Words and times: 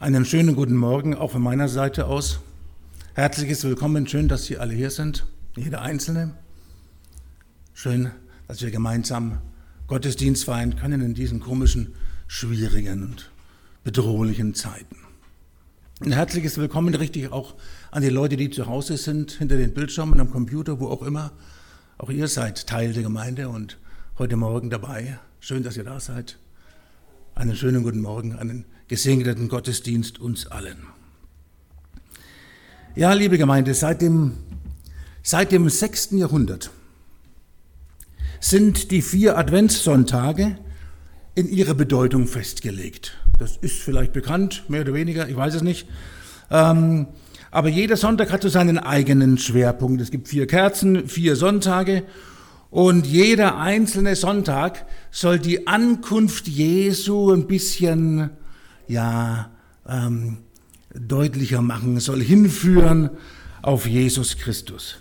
Einen 0.00 0.24
schönen 0.24 0.54
guten 0.54 0.76
Morgen 0.76 1.16
auch 1.16 1.32
von 1.32 1.42
meiner 1.42 1.68
Seite 1.68 2.06
aus. 2.06 2.38
Herzliches 3.14 3.64
Willkommen, 3.64 4.06
schön, 4.06 4.28
dass 4.28 4.44
Sie 4.44 4.56
alle 4.56 4.72
hier 4.72 4.92
sind, 4.92 5.26
jeder 5.56 5.82
Einzelne. 5.82 6.34
Schön, 7.74 8.12
dass 8.46 8.62
wir 8.62 8.70
gemeinsam 8.70 9.38
Gottesdienst 9.88 10.44
feiern 10.44 10.76
können 10.76 11.00
in 11.00 11.14
diesen 11.14 11.40
komischen, 11.40 11.96
schwierigen 12.28 13.02
und 13.02 13.32
bedrohlichen 13.82 14.54
Zeiten. 14.54 14.98
Ein 16.00 16.12
herzliches 16.12 16.58
Willkommen 16.58 16.94
richtig 16.94 17.32
auch 17.32 17.56
an 17.90 18.04
die 18.04 18.08
Leute, 18.08 18.36
die 18.36 18.50
zu 18.50 18.66
Hause 18.66 18.98
sind, 18.98 19.32
hinter 19.32 19.56
den 19.56 19.74
Bildschirmen, 19.74 20.20
am 20.20 20.30
Computer, 20.30 20.78
wo 20.78 20.86
auch 20.86 21.02
immer. 21.02 21.32
Auch 21.98 22.10
ihr 22.10 22.28
seid 22.28 22.68
Teil 22.68 22.92
der 22.92 23.02
Gemeinde 23.02 23.48
und 23.48 23.78
heute 24.16 24.36
Morgen 24.36 24.70
dabei. 24.70 25.18
Schön, 25.40 25.64
dass 25.64 25.76
ihr 25.76 25.82
da 25.82 25.98
seid. 25.98 26.38
Einen 27.38 27.54
schönen 27.54 27.84
guten 27.84 28.00
Morgen, 28.00 28.34
einen 28.34 28.64
gesegneten 28.88 29.46
Gottesdienst 29.46 30.18
uns 30.18 30.48
allen. 30.48 30.88
Ja, 32.96 33.12
liebe 33.12 33.38
Gemeinde, 33.38 33.74
seit 33.74 34.02
dem, 34.02 34.32
seit 35.22 35.52
dem 35.52 35.68
6. 35.68 36.08
Jahrhundert 36.14 36.72
sind 38.40 38.90
die 38.90 39.02
vier 39.02 39.38
Adventssonntage 39.38 40.58
in 41.36 41.48
ihrer 41.48 41.74
Bedeutung 41.74 42.26
festgelegt. 42.26 43.16
Das 43.38 43.56
ist 43.56 43.82
vielleicht 43.82 44.12
bekannt, 44.12 44.64
mehr 44.68 44.80
oder 44.80 44.94
weniger, 44.94 45.28
ich 45.28 45.36
weiß 45.36 45.54
es 45.54 45.62
nicht. 45.62 45.86
Ähm, 46.50 47.06
aber 47.52 47.68
jeder 47.68 47.96
Sonntag 47.96 48.32
hat 48.32 48.42
so 48.42 48.48
seinen 48.48 48.78
eigenen 48.78 49.38
Schwerpunkt. 49.38 50.02
Es 50.02 50.10
gibt 50.10 50.26
vier 50.26 50.48
Kerzen, 50.48 51.06
vier 51.06 51.36
Sonntage 51.36 52.02
und 52.70 53.06
jeder 53.06 53.58
einzelne 53.58 54.14
Sonntag 54.14 54.84
soll 55.10 55.38
die 55.38 55.66
Ankunft 55.66 56.48
Jesu 56.48 57.32
ein 57.32 57.46
bisschen, 57.46 58.30
ja, 58.86 59.50
ähm, 59.88 60.38
deutlicher 60.94 61.62
machen, 61.62 61.98
soll 62.00 62.22
hinführen 62.22 63.10
auf 63.62 63.86
Jesus 63.86 64.36
Christus. 64.36 64.96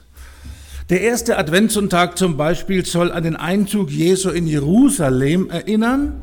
Der 0.90 1.02
erste 1.02 1.38
Adventssonntag 1.38 2.18
zum 2.18 2.38
Beispiel 2.38 2.86
soll 2.86 3.12
an 3.12 3.24
den 3.24 3.36
Einzug 3.36 3.90
Jesu 3.90 4.30
in 4.30 4.48
Jerusalem 4.48 5.50
erinnern 5.50 6.22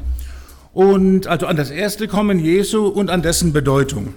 und 0.72 1.26
also 1.26 1.46
an 1.46 1.56
das 1.56 1.70
erste 1.70 2.08
Kommen 2.08 2.38
Jesu 2.38 2.86
und 2.86 3.10
an 3.10 3.20
dessen 3.20 3.52
Bedeutung. 3.52 4.14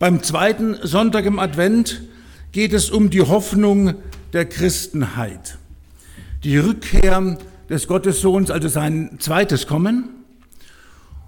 Beim 0.00 0.24
zweiten 0.24 0.76
Sonntag 0.82 1.24
im 1.26 1.38
Advent 1.38 2.02
geht 2.50 2.72
es 2.72 2.90
um 2.90 3.10
die 3.10 3.22
Hoffnung 3.22 3.94
der 4.32 4.46
Christenheit 4.46 5.58
die 6.44 6.58
Rückkehr 6.58 7.38
des 7.70 7.86
Gottessohns, 7.86 8.50
also 8.50 8.68
sein 8.68 9.16
zweites 9.18 9.66
Kommen 9.66 10.10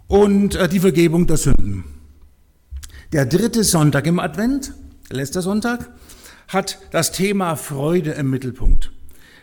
und 0.06 0.55
äh, 0.55 0.69
die 0.69 0.81
Vergebung 0.81 1.27
der 1.27 1.39
Sünden. 1.39 1.84
Der 3.12 3.25
dritte 3.25 3.64
Sonntag 3.64 4.06
im 4.06 4.19
Advent, 4.19 4.75
letzter 5.11 5.41
Sonntag, 5.41 5.91
hat 6.48 6.78
das 6.91 7.12
Thema 7.12 7.56
Freude 7.56 8.12
im 8.12 8.31
Mittelpunkt. 8.31 8.92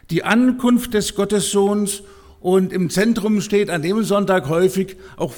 Die 0.10 0.24
Ankunft 0.24 0.94
des 0.94 1.16
Gottessohns 1.16 2.04
und 2.40 2.72
im 2.72 2.90
Zentrum 2.90 3.42
steht 3.42 3.70
an 3.70 3.82
dem 3.82 4.04
Sonntag 4.04 4.48
häufig, 4.50 4.98
auch 5.18 5.34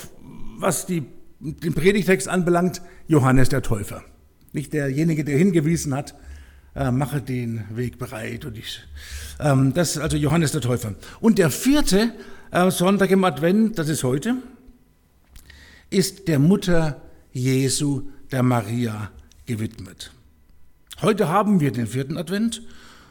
was 0.58 0.86
die, 0.86 1.06
den 1.40 1.74
Predigtext 1.74 2.28
anbelangt, 2.28 2.82
Johannes 3.08 3.50
der 3.50 3.62
Täufer. 3.62 4.04
Nicht 4.52 4.74
derjenige, 4.74 5.24
der 5.24 5.38
hingewiesen 5.38 5.96
hat, 5.96 6.16
äh, 6.76 6.92
mache 6.92 7.22
den 7.22 7.64
Weg 7.76 7.98
bereit. 7.98 8.46
Und 8.46 8.58
ich, 8.58 8.82
ähm, 9.40 9.74
das 9.74 9.96
ist 9.96 10.02
also 10.02 10.18
Johannes 10.18 10.52
der 10.52 10.62
Täufer. 10.62 10.96
Und 11.20 11.38
der 11.38 11.50
vierte 11.50 12.14
äh, 12.52 12.70
Sonntag 12.72 13.12
im 13.12 13.24
Advent, 13.24 13.80
das 13.80 13.90
ist 13.90 14.04
heute, 14.04 14.36
ist 15.90 16.28
der 16.28 16.40
Mutter 16.40 17.02
Jesu, 17.32 18.10
der 18.32 18.44
Maria, 18.44 19.12
gewidmet. 19.46 20.12
Heute 21.02 21.30
haben 21.30 21.60
wir 21.60 21.72
den 21.72 21.88
vierten 21.88 22.18
Advent 22.18 22.62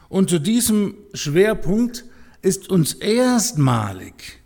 und 0.09 0.29
zu 0.29 0.39
diesem 0.39 0.95
Schwerpunkt 1.13 2.05
ist 2.41 2.69
uns 2.69 2.93
erstmalig 2.93 4.41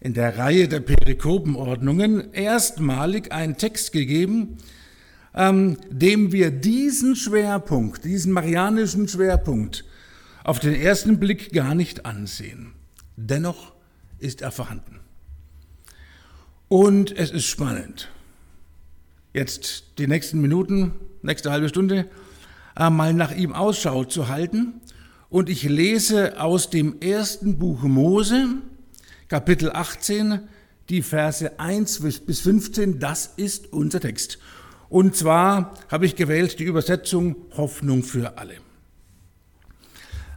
in 0.00 0.14
der 0.14 0.38
Reihe 0.38 0.66
der 0.66 0.80
Perikopenordnungen 0.80 2.32
erstmalig 2.32 3.32
ein 3.32 3.58
Text 3.58 3.92
gegeben, 3.92 4.56
ähm, 5.34 5.76
dem 5.90 6.32
wir 6.32 6.50
diesen 6.50 7.16
Schwerpunkt, 7.16 8.04
diesen 8.04 8.32
marianischen 8.32 9.08
Schwerpunkt 9.08 9.84
auf 10.44 10.58
den 10.58 10.74
ersten 10.74 11.18
Blick 11.18 11.52
gar 11.52 11.74
nicht 11.74 12.06
ansehen. 12.06 12.72
Dennoch 13.16 13.72
ist 14.18 14.42
er 14.42 14.50
vorhanden. 14.50 15.00
Und 16.68 17.16
es 17.16 17.30
ist 17.30 17.46
spannend. 17.46 18.08
Jetzt 19.32 19.98
die 19.98 20.06
nächsten 20.06 20.40
Minuten, 20.40 20.92
nächste 21.22 21.50
halbe 21.50 21.68
Stunde, 21.68 22.06
äh, 22.76 22.90
mal 22.90 23.12
nach 23.12 23.32
ihm 23.32 23.52
Ausschau 23.52 24.04
zu 24.04 24.28
halten. 24.28 24.80
Und 25.28 25.48
ich 25.48 25.62
lese 25.64 26.40
aus 26.40 26.70
dem 26.70 27.00
ersten 27.00 27.58
Buch 27.58 27.82
Mose, 27.82 28.46
Kapitel 29.28 29.70
18, 29.70 30.40
die 30.88 31.02
Verse 31.02 31.58
1 31.60 32.00
bis 32.26 32.40
15. 32.40 32.98
Das 32.98 33.32
ist 33.36 33.72
unser 33.72 34.00
Text. 34.00 34.38
Und 34.90 35.16
zwar 35.16 35.72
habe 35.88 36.04
ich 36.04 36.16
gewählt 36.16 36.58
die 36.58 36.64
Übersetzung 36.64 37.36
Hoffnung 37.56 38.02
für 38.02 38.36
alle. 38.36 38.56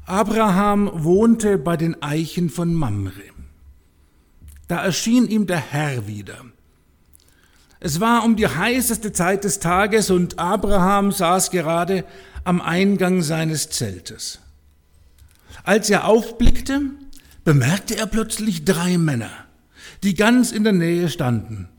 Abraham 0.06 0.92
wohnte 0.94 1.58
bei 1.58 1.76
den 1.76 2.02
Eichen 2.04 2.50
von 2.50 2.74
Mamre. 2.74 3.24
Da 4.68 4.84
erschien 4.84 5.28
ihm 5.28 5.48
der 5.48 5.58
Herr 5.58 6.08
wieder. 6.08 6.38
Es 7.80 8.00
war 8.00 8.24
um 8.24 8.36
die 8.36 8.48
heißeste 8.48 9.12
Zeit 9.12 9.44
des 9.44 9.60
Tages 9.60 10.12
und 10.12 10.40
Abraham 10.40 11.12
saß 11.12 11.50
gerade 11.50 12.06
am 12.44 12.62
Eingang 12.62 13.24
seines 13.24 13.70
Zeltes. 13.72 14.40
Als 15.64 15.90
er 15.90 16.06
aufblickte, 16.06 16.82
bemerkte 17.44 17.98
er 17.98 18.06
plötzlich 18.06 18.66
drei 18.66 18.98
Männer, 19.00 19.32
die 20.04 20.14
ganz 20.14 20.52
in 20.52 20.64
der 20.64 20.74
Nähe 20.74 21.10
standen. 21.10 21.70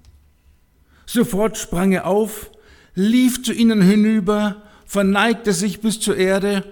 Sofort 1.07 1.57
sprang 1.57 1.93
er 1.93 2.07
auf, 2.07 2.51
lief 2.95 3.43
zu 3.43 3.53
ihnen 3.53 3.83
hinüber, 3.83 4.63
verneigte 4.87 5.53
sich 5.53 5.81
bis 5.81 6.01
zur 6.01 6.17
Erde 6.17 6.65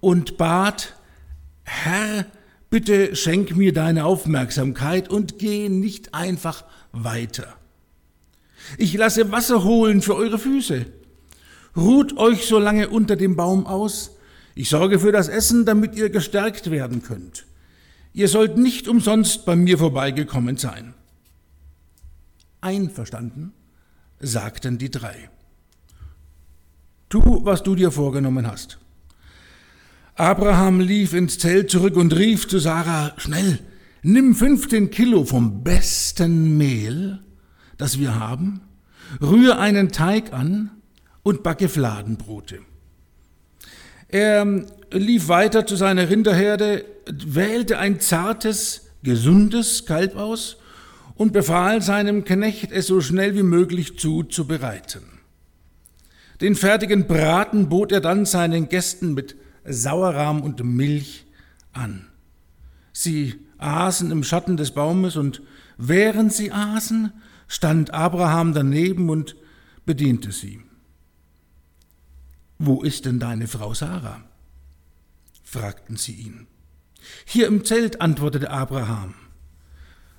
und 0.00 0.36
bat, 0.36 0.94
Herr, 1.64 2.26
bitte 2.70 3.14
schenk 3.14 3.56
mir 3.56 3.72
deine 3.72 4.04
Aufmerksamkeit 4.04 5.08
und 5.08 5.38
geh 5.38 5.68
nicht 5.68 6.14
einfach 6.14 6.64
weiter. 6.92 7.54
Ich 8.76 8.94
lasse 8.94 9.30
Wasser 9.32 9.64
holen 9.64 10.02
für 10.02 10.14
eure 10.14 10.38
Füße. 10.38 10.86
Ruht 11.76 12.16
euch 12.16 12.46
so 12.46 12.58
lange 12.58 12.88
unter 12.88 13.16
dem 13.16 13.36
Baum 13.36 13.66
aus. 13.66 14.12
Ich 14.54 14.68
sorge 14.68 14.98
für 14.98 15.12
das 15.12 15.28
Essen, 15.28 15.64
damit 15.64 15.94
ihr 15.94 16.10
gestärkt 16.10 16.70
werden 16.70 17.02
könnt. 17.02 17.46
Ihr 18.12 18.28
sollt 18.28 18.58
nicht 18.58 18.88
umsonst 18.88 19.46
bei 19.46 19.54
mir 19.54 19.78
vorbeigekommen 19.78 20.56
sein. 20.56 20.94
Einverstanden, 22.60 23.52
sagten 24.18 24.78
die 24.78 24.90
drei. 24.90 25.30
Tu, 27.08 27.22
was 27.44 27.62
du 27.62 27.74
dir 27.74 27.90
vorgenommen 27.90 28.46
hast. 28.46 28.78
Abraham 30.14 30.80
lief 30.80 31.14
ins 31.14 31.38
Zelt 31.38 31.70
zurück 31.70 31.96
und 31.96 32.14
rief 32.14 32.48
zu 32.48 32.58
Sarah, 32.58 33.14
schnell, 33.18 33.60
nimm 34.02 34.34
15 34.34 34.90
Kilo 34.90 35.24
vom 35.24 35.62
besten 35.62 36.58
Mehl, 36.58 37.20
das 37.76 37.98
wir 37.98 38.16
haben, 38.16 38.60
rühr 39.22 39.58
einen 39.58 39.90
Teig 39.90 40.32
an 40.32 40.70
und 41.22 41.42
backe 41.42 41.68
Fladenbrote. 41.68 42.60
Er 44.08 44.64
lief 44.90 45.28
weiter 45.28 45.66
zu 45.66 45.76
seiner 45.76 46.10
Rinderherde, 46.10 46.84
wählte 47.06 47.78
ein 47.78 48.00
zartes, 48.00 48.90
gesundes 49.02 49.86
Kalb 49.86 50.16
aus 50.16 50.56
und 51.14 51.32
befahl 51.32 51.80
seinem 51.80 52.24
Knecht, 52.24 52.72
es 52.72 52.86
so 52.86 53.00
schnell 53.00 53.34
wie 53.36 53.42
möglich 53.42 53.98
zuzubereiten. 53.98 55.17
Den 56.40 56.54
fertigen 56.54 57.06
Braten 57.06 57.68
bot 57.68 57.92
er 57.92 58.00
dann 58.00 58.24
seinen 58.24 58.68
Gästen 58.68 59.14
mit 59.14 59.36
Sauerrahm 59.64 60.42
und 60.42 60.62
Milch 60.62 61.26
an. 61.72 62.06
Sie 62.92 63.34
aßen 63.58 64.10
im 64.10 64.22
Schatten 64.22 64.56
des 64.56 64.70
Baumes 64.72 65.16
und 65.16 65.42
während 65.76 66.32
sie 66.32 66.52
aßen, 66.52 67.12
stand 67.48 67.92
Abraham 67.92 68.54
daneben 68.54 69.10
und 69.10 69.36
bediente 69.84 70.32
sie. 70.32 70.60
Wo 72.58 72.82
ist 72.82 73.06
denn 73.06 73.18
deine 73.18 73.46
Frau 73.48 73.74
Sarah? 73.74 74.22
fragten 75.42 75.96
sie 75.96 76.12
ihn. 76.12 76.46
Hier 77.24 77.46
im 77.46 77.64
Zelt, 77.64 78.00
antwortete 78.00 78.50
Abraham. 78.50 79.14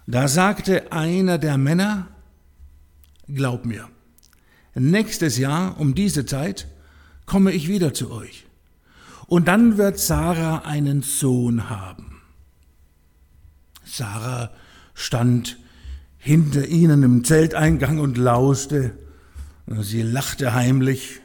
Da 0.07 0.27
sagte 0.27 0.91
einer 0.91 1.37
der 1.37 1.57
Männer, 1.57 2.07
Glaub 3.27 3.63
mir, 3.63 3.87
nächstes 4.75 5.37
Jahr 5.37 5.79
um 5.79 5.95
diese 5.95 6.25
Zeit 6.25 6.67
komme 7.25 7.51
ich 7.51 7.67
wieder 7.67 7.93
zu 7.93 8.11
euch. 8.11 8.45
Und 9.27 9.47
dann 9.47 9.77
wird 9.77 9.99
Sarah 9.99 10.59
einen 10.65 11.03
Sohn 11.03 11.69
haben. 11.69 12.21
Sarah 13.85 14.51
stand 14.93 15.57
hinter 16.17 16.67
ihnen 16.67 17.03
im 17.03 17.23
Zelteingang 17.23 17.99
und 17.99 18.17
lauschte. 18.17 18.97
Sie 19.67 20.01
lachte 20.01 20.53
heimlich, 20.53 21.21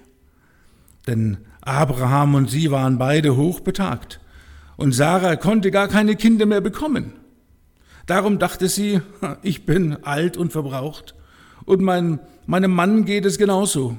denn 1.07 1.39
Abraham 1.63 2.35
und 2.35 2.51
sie 2.51 2.71
waren 2.71 2.99
beide 2.99 3.37
hochbetagt 3.37 4.21
und 4.77 4.93
Sarah 4.93 5.37
konnte 5.37 5.71
gar 5.71 5.89
keine 5.89 6.15
Kinder 6.15 6.45
mehr 6.47 6.61
bekommen. 6.61 7.13
Darum 8.07 8.39
dachte 8.39 8.69
sie, 8.69 9.01
ich 9.43 9.65
bin 9.65 10.05
alt 10.05 10.37
und 10.37 10.53
verbraucht 10.53 11.15
und 11.65 11.81
mein, 11.81 12.21
meinem 12.47 12.73
Mann 12.73 13.05
geht 13.05 13.25
es 13.25 13.39
genauso. 13.39 13.97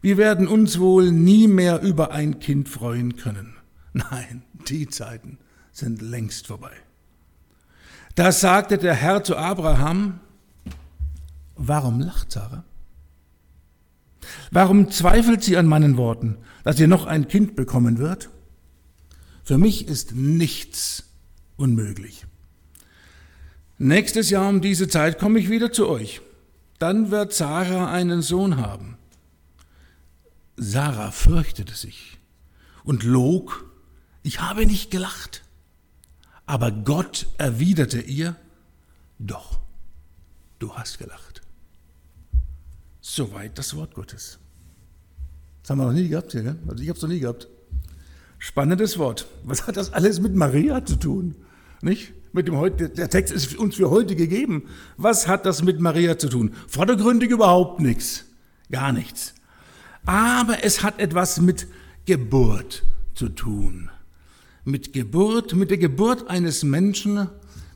Wir 0.00 0.16
werden 0.16 0.48
uns 0.48 0.78
wohl 0.78 1.12
nie 1.12 1.46
mehr 1.46 1.80
über 1.80 2.10
ein 2.10 2.40
Kind 2.40 2.68
freuen 2.68 3.16
können. 3.16 3.54
Nein, 3.92 4.42
die 4.68 4.88
Zeiten 4.88 5.38
sind 5.70 6.02
längst 6.02 6.46
vorbei. 6.46 6.72
Da 8.14 8.32
sagte 8.32 8.78
der 8.78 8.94
Herr 8.94 9.24
zu 9.24 9.36
Abraham, 9.36 10.20
warum 11.56 12.00
lacht 12.00 12.32
Sarah? 12.32 12.64
Warum 14.50 14.90
zweifelt 14.90 15.42
sie 15.42 15.56
an 15.56 15.66
meinen 15.66 15.96
Worten, 15.96 16.36
dass 16.64 16.76
sie 16.76 16.86
noch 16.86 17.06
ein 17.06 17.28
Kind 17.28 17.56
bekommen 17.56 17.98
wird? 17.98 18.28
Für 19.44 19.58
mich 19.58 19.88
ist 19.88 20.14
nichts 20.14 21.04
unmöglich. 21.56 22.26
Nächstes 23.78 24.30
Jahr 24.30 24.48
um 24.48 24.60
diese 24.60 24.88
Zeit 24.88 25.18
komme 25.18 25.38
ich 25.38 25.50
wieder 25.50 25.72
zu 25.72 25.88
euch. 25.88 26.20
Dann 26.82 27.12
wird 27.12 27.32
Sarah 27.32 27.92
einen 27.92 28.22
Sohn 28.22 28.56
haben. 28.56 28.98
Sarah 30.56 31.12
fürchtete 31.12 31.76
sich 31.76 32.18
und 32.82 33.04
log, 33.04 33.70
ich 34.24 34.40
habe 34.40 34.66
nicht 34.66 34.90
gelacht. 34.90 35.44
Aber 36.44 36.72
Gott 36.72 37.28
erwiderte 37.38 38.00
ihr, 38.00 38.34
doch, 39.20 39.60
du 40.58 40.74
hast 40.74 40.98
gelacht. 40.98 41.42
Soweit 43.00 43.58
das 43.58 43.76
Wort 43.76 43.94
Gottes. 43.94 44.40
Das 45.62 45.70
haben 45.70 45.78
wir 45.78 45.86
noch 45.86 45.92
nie 45.92 46.08
gehabt 46.08 46.32
hier, 46.32 46.42
gell? 46.42 46.58
Also 46.66 46.82
ich 46.82 46.88
habe 46.88 46.96
es 46.96 47.02
noch 47.02 47.10
nie 47.10 47.20
gehabt. 47.20 47.46
Spannendes 48.40 48.98
Wort. 48.98 49.28
Was 49.44 49.68
hat 49.68 49.76
das 49.76 49.92
alles 49.92 50.18
mit 50.18 50.34
Maria 50.34 50.84
zu 50.84 50.96
tun? 50.96 51.36
Nicht? 51.80 52.12
Mit 52.34 52.48
dem 52.48 52.56
heute, 52.56 52.88
der 52.88 53.10
Text 53.10 53.32
ist 53.32 53.58
uns 53.58 53.76
für 53.76 53.90
heute 53.90 54.16
gegeben. 54.16 54.64
Was 54.96 55.28
hat 55.28 55.44
das 55.44 55.62
mit 55.62 55.80
Maria 55.80 56.16
zu 56.16 56.30
tun? 56.30 56.54
Vordergründig 56.66 57.30
überhaupt 57.30 57.80
nichts. 57.80 58.24
Gar 58.70 58.92
nichts. 58.92 59.34
Aber 60.06 60.64
es 60.64 60.82
hat 60.82 60.98
etwas 60.98 61.40
mit 61.40 61.66
Geburt 62.06 62.84
zu 63.14 63.28
tun. 63.28 63.90
Mit 64.64 64.94
Geburt, 64.94 65.54
mit 65.54 65.70
der 65.70 65.76
Geburt 65.76 66.30
eines 66.30 66.64
Menschen. 66.64 67.28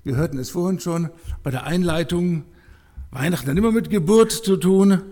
Wir 0.04 0.16
hörten 0.16 0.38
es 0.38 0.50
vorhin 0.50 0.80
schon 0.80 1.10
bei 1.42 1.50
der 1.50 1.64
Einleitung. 1.64 2.44
Weihnachten 3.10 3.50
hat 3.50 3.58
immer 3.58 3.72
mit 3.72 3.90
Geburt 3.90 4.32
zu 4.32 4.56
tun. 4.56 5.02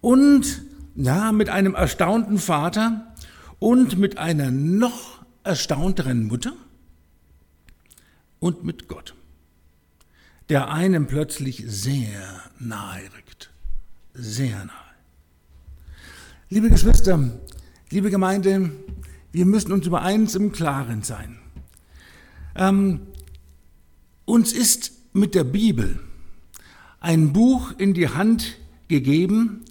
Und 0.00 0.62
ja, 0.96 1.30
mit 1.30 1.48
einem 1.48 1.76
erstaunten 1.76 2.38
Vater 2.38 3.06
und 3.60 3.98
mit 3.98 4.18
einer 4.18 4.50
noch 4.50 5.20
erstaunteren 5.44 6.26
Mutter 6.26 6.54
und 8.40 8.64
mit 8.64 8.88
Gott, 8.88 9.14
der 10.48 10.72
einem 10.72 11.06
plötzlich 11.06 11.62
sehr 11.66 12.42
nahe 12.58 13.04
rückt. 13.16 13.50
Sehr 14.14 14.64
nahe. 14.64 14.90
Liebe 16.48 16.68
Geschwister, 16.68 17.30
liebe 17.90 18.10
Gemeinde, 18.10 18.72
wir 19.30 19.46
müssen 19.46 19.70
uns 19.70 19.86
über 19.86 20.02
eins 20.02 20.34
im 20.34 20.50
Klaren 20.50 21.02
sein. 21.02 21.38
Ähm, 22.56 23.02
uns 24.24 24.52
ist 24.52 24.92
mit 25.12 25.34
der 25.34 25.44
Bibel 25.44 26.00
ein 26.98 27.32
Buch 27.32 27.72
in 27.78 27.94
die 27.94 28.08
Hand 28.08 28.56
gegeben, 28.88 29.64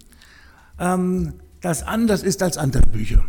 ähm, 0.80 1.34
das 1.62 1.84
anders 1.84 2.24
ist 2.24 2.42
als 2.42 2.58
andere 2.58 2.84
Bücher. 2.84 3.26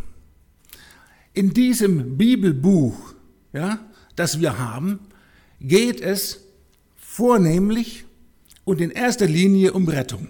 In 1.32 1.52
diesem 1.52 2.16
Bibelbuch, 2.16 3.14
ja, 3.52 3.80
das 4.14 4.40
wir 4.40 4.58
haben, 4.58 5.00
geht 5.60 6.00
es 6.00 6.40
vornehmlich 6.96 8.04
und 8.64 8.80
in 8.80 8.90
erster 8.90 9.26
Linie 9.26 9.72
um 9.72 9.88
Rettung. 9.88 10.28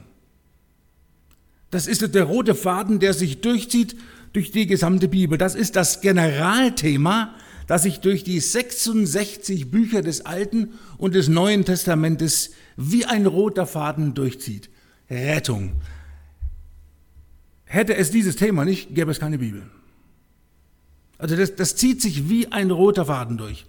Das 1.71 1.87
ist 1.87 2.15
der 2.15 2.25
rote 2.25 2.55
Faden, 2.55 2.99
der 2.99 3.15
sich 3.15 3.41
durchzieht 3.41 3.97
durch 4.33 4.51
die 4.51 4.67
gesamte 4.67 5.09
Bibel. 5.09 5.39
Das 5.39 5.55
ist 5.55 5.77
das 5.77 6.01
Generalthema, 6.01 7.35
das 7.67 7.85
sich 7.85 8.01
durch 8.01 8.25
die 8.25 8.41
66 8.41 9.71
Bücher 9.71 10.03
des 10.03 10.27
Alten 10.27 10.71
und 10.99 11.15
des 11.15 11.29
Neuen 11.29 11.65
Testamentes 11.65 12.51
wie 12.77 13.05
ein 13.05 13.27
roter 13.27 13.67
Faden 13.67 14.15
durchzieht. 14.15 14.69
Rettung. 15.09 15.73
Hätte 17.65 17.95
es 17.95 18.11
dieses 18.11 18.35
Thema 18.35 18.65
nicht, 18.65 18.95
gäbe 18.95 19.13
es 19.13 19.21
keine 19.21 19.39
Bibel. 19.39 19.63
Also 21.19 21.37
das, 21.37 21.55
das 21.55 21.77
zieht 21.77 22.03
sich 22.03 22.29
wie 22.29 22.51
ein 22.51 22.73
roter 22.73 23.05
Faden 23.05 23.37
durch. 23.37 23.67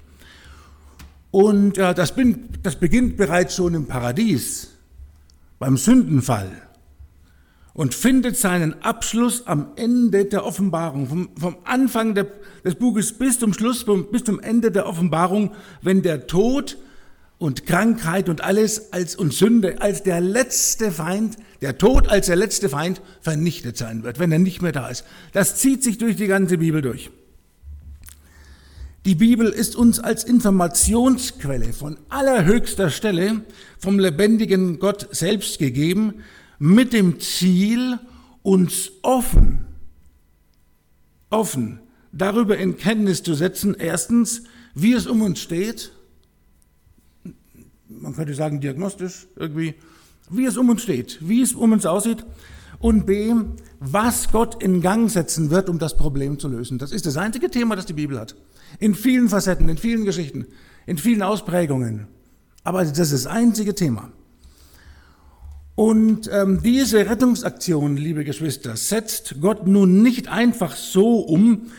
Und 1.31 1.77
äh, 1.77 1.93
das, 1.93 2.13
bin, 2.13 2.49
das 2.61 2.75
beginnt 2.75 3.17
bereits 3.17 3.55
schon 3.55 3.73
im 3.73 3.87
Paradies, 3.87 4.71
beim 5.59 5.77
Sündenfall 5.77 6.51
und 7.73 7.93
findet 7.93 8.37
seinen 8.37 8.81
Abschluss 8.83 9.47
am 9.47 9.71
Ende 9.75 10.25
der 10.25 10.45
Offenbarung, 10.45 11.07
vom, 11.07 11.29
vom 11.37 11.57
Anfang 11.63 12.15
der, 12.15 12.27
des 12.65 12.75
Buches 12.75 13.13
bis 13.13 13.39
zum 13.39 13.53
Schluss, 13.53 13.85
bis 14.11 14.23
zum 14.23 14.39
Ende 14.39 14.71
der 14.71 14.87
Offenbarung, 14.87 15.51
wenn 15.81 16.01
der 16.01 16.27
Tod 16.27 16.77
und 17.37 17.65
Krankheit 17.65 18.29
und 18.29 18.43
alles 18.43 18.91
als 18.93 19.15
und 19.15 19.33
Sünde 19.33 19.81
als 19.81 20.03
der 20.03 20.19
letzte 20.19 20.91
Feind, 20.91 21.37
der 21.61 21.77
Tod 21.77 22.09
als 22.09 22.27
der 22.27 22.35
letzte 22.35 22.69
Feind 22.69 23.01
vernichtet 23.21 23.77
sein 23.77 24.03
wird, 24.03 24.19
wenn 24.19 24.31
er 24.31 24.39
nicht 24.39 24.61
mehr 24.61 24.73
da 24.73 24.89
ist. 24.89 25.05
Das 25.31 25.55
zieht 25.55 25.81
sich 25.81 25.97
durch 25.97 26.17
die 26.17 26.27
ganze 26.27 26.57
Bibel 26.57 26.81
durch. 26.81 27.09
Die 29.03 29.15
Bibel 29.15 29.49
ist 29.49 29.75
uns 29.75 29.99
als 29.99 30.23
Informationsquelle 30.23 31.73
von 31.73 31.97
allerhöchster 32.09 32.91
Stelle 32.91 33.41
vom 33.79 33.97
lebendigen 33.97 34.77
Gott 34.77 35.07
selbst 35.09 35.57
gegeben, 35.57 36.23
mit 36.59 36.93
dem 36.93 37.19
Ziel, 37.19 37.97
uns 38.43 38.91
offen, 39.01 39.65
offen 41.31 41.79
darüber 42.11 42.57
in 42.57 42.77
Kenntnis 42.77 43.23
zu 43.23 43.33
setzen, 43.33 43.75
erstens, 43.77 44.43
wie 44.75 44.93
es 44.93 45.07
um 45.07 45.23
uns 45.23 45.39
steht, 45.39 45.91
man 47.87 48.15
könnte 48.15 48.35
sagen 48.35 48.61
diagnostisch 48.61 49.27
irgendwie, 49.35 49.73
wie 50.29 50.45
es 50.45 50.57
um 50.57 50.69
uns 50.69 50.83
steht, 50.83 51.17
wie 51.21 51.41
es 51.41 51.53
um 51.53 51.71
uns 51.71 51.87
aussieht 51.87 52.23
und 52.77 53.07
b, 53.07 53.33
was 53.79 54.31
Gott 54.31 54.61
in 54.61 54.81
Gang 54.81 55.09
setzen 55.09 55.49
wird, 55.49 55.69
um 55.69 55.79
das 55.79 55.97
Problem 55.97 56.37
zu 56.37 56.47
lösen. 56.47 56.77
Das 56.77 56.91
ist 56.91 57.05
das 57.07 57.17
einzige 57.17 57.49
Thema, 57.49 57.75
das 57.75 57.87
die 57.87 57.93
Bibel 57.93 58.19
hat. 58.19 58.35
In 58.79 58.95
vielen 58.95 59.29
Facetten, 59.29 59.69
in 59.69 59.77
vielen 59.77 60.05
Geschichten, 60.05 60.47
in 60.85 60.97
vielen 60.97 61.21
Ausprägungen. 61.21 62.07
Aber 62.63 62.83
das 62.83 62.99
ist 62.99 63.13
das 63.13 63.27
einzige 63.27 63.75
Thema. 63.75 64.11
Und 65.75 66.29
ähm, 66.31 66.61
diese 66.63 67.09
Rettungsaktion, 67.09 67.97
liebe 67.97 68.23
Geschwister, 68.23 68.75
setzt 68.75 69.41
Gott 69.41 69.67
nun 69.67 70.03
nicht 70.03 70.27
einfach 70.27 70.75
so 70.75 71.19
um, 71.19 71.71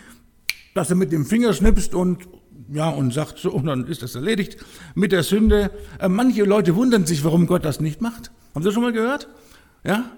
dass 0.75 0.91
er 0.91 0.97
mit 0.97 1.13
dem 1.13 1.27
Finger 1.27 1.53
schnipst 1.53 1.95
und 1.95 2.27
ja 2.73 2.89
und 2.89 3.13
sagt 3.13 3.39
so 3.39 3.53
und 3.53 3.67
dann 3.67 3.87
ist 3.87 4.03
das 4.03 4.15
erledigt 4.15 4.57
mit 4.95 5.13
der 5.13 5.23
Sünde. 5.23 5.71
Äh, 5.99 6.09
manche 6.09 6.45
Leute 6.45 6.75
wundern 6.75 7.07
sich, 7.07 7.23
warum 7.23 7.47
Gott 7.47 7.65
das 7.65 7.81
nicht 7.81 8.01
macht. 8.01 8.31
Haben 8.55 8.63
Sie 8.63 8.69
das 8.69 8.75
schon 8.75 8.83
mal 8.83 8.93
gehört? 8.93 9.29
Ja? 9.85 10.11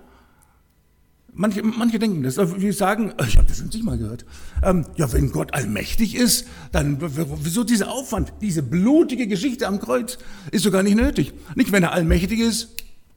Manche, 1.36 1.62
manche 1.62 1.98
denken 1.98 2.22
das, 2.22 2.36
wir 2.36 2.72
sagen, 2.72 3.12
äh, 3.18 3.24
ich 3.26 3.36
habe 3.36 3.48
das 3.48 3.58
schon 3.58 3.84
mal 3.84 3.98
gehört. 3.98 4.24
Ähm, 4.62 4.86
ja, 4.96 5.12
wenn 5.12 5.32
Gott 5.32 5.52
allmächtig 5.52 6.14
ist, 6.14 6.46
dann 6.72 6.98
wieso 7.00 7.64
dieser 7.64 7.90
Aufwand, 7.90 8.32
diese 8.40 8.62
blutige 8.62 9.26
Geschichte 9.26 9.66
am 9.66 9.80
Kreuz 9.80 10.18
ist 10.52 10.62
sogar 10.62 10.82
nicht 10.82 10.96
nötig. 10.96 11.32
Nicht, 11.56 11.72
wenn 11.72 11.82
er 11.82 11.92
allmächtig 11.92 12.40
ist, 12.40 12.68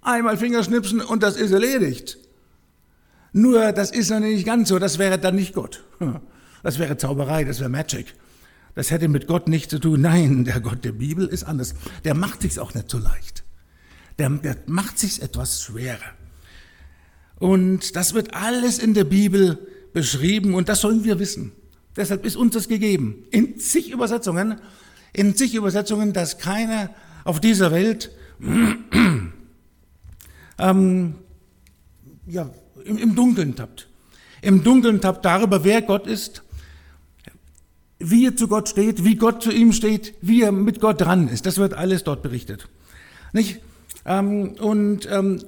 Einmal 0.08 0.38
Fingerschnipsen 0.38 1.02
und 1.02 1.22
das 1.22 1.36
ist 1.36 1.52
erledigt. 1.52 2.18
Nur, 3.34 3.74
das 3.74 3.92
ist 3.92 4.10
noch 4.10 4.22
nicht 4.22 4.46
ganz 4.46 4.70
so, 4.70 4.80
das 4.80 5.00
wäre 5.00 5.20
dann 5.20 5.36
nicht 5.36 5.54
Gott. 5.54 5.84
Das 6.64 6.80
wäre 6.80 6.98
Zauberei, 6.98 7.44
das 7.44 7.60
wäre 7.60 7.70
Magic. 7.70 8.16
Das 8.74 8.90
hätte 8.90 9.08
mit 9.08 9.28
Gott 9.28 9.48
nichts 9.48 9.70
zu 9.70 9.80
tun. 9.80 10.02
Nein, 10.02 10.44
der 10.44 10.60
Gott 10.60 10.84
der 10.84 10.92
Bibel 10.92 11.26
ist 11.28 11.44
anders. 11.44 11.76
Der 12.04 12.14
macht 12.14 12.42
sich's 12.42 12.58
auch 12.58 12.74
nicht 12.74 12.90
so 12.90 12.98
leicht. 12.98 13.46
Der, 14.18 14.30
der 14.30 14.58
macht 14.66 14.98
sich's 14.98 15.20
etwas 15.20 15.62
schwerer. 15.62 16.17
Und 17.40 17.96
das 17.96 18.14
wird 18.14 18.34
alles 18.34 18.80
in 18.80 18.94
der 18.94 19.04
Bibel 19.04 19.60
beschrieben 19.94 20.54
und 20.56 20.70
das 20.70 20.82
sollen 20.82 21.04
wir 21.04 21.20
wissen. 21.20 21.52
Deshalb 21.96 22.26
ist 22.26 22.36
uns 22.36 22.54
das 22.54 22.68
gegeben. 22.68 23.26
In 23.32 23.60
zig 23.60 23.92
Übersetzungen, 23.92 24.60
in 25.14 25.36
zig 25.36 25.56
Übersetzungen, 25.56 26.14
dass 26.14 26.38
keiner 26.38 26.92
auf 27.24 27.40
dieser 27.40 27.72
Welt 27.72 28.12
ähm, 30.60 31.16
ja, 32.28 32.50
im, 32.86 32.98
im 32.98 33.16
Dunkeln 33.16 33.56
tappt. 33.56 33.88
Im 34.42 34.64
Dunkeln 34.64 35.02
tappt 35.02 35.26
darüber, 35.26 35.64
wer 35.64 35.82
Gott 35.82 36.06
ist, 36.06 36.44
wie 38.00 38.28
er 38.28 38.36
zu 38.36 38.48
Gott 38.48 38.70
steht, 38.70 39.04
wie 39.04 39.16
Gott 39.16 39.42
zu 39.42 39.52
ihm 39.52 39.74
steht, 39.74 40.14
wie 40.22 40.44
er 40.44 40.52
mit 40.52 40.80
Gott 40.80 41.02
dran 41.02 41.28
ist. 41.28 41.46
Das 41.48 41.58
wird 41.58 41.74
alles 41.74 42.04
dort 42.04 42.22
berichtet. 42.22 42.68
Nicht? 43.34 43.60
Ähm, 44.06 44.56
und, 44.60 45.08
ähm, 45.12 45.40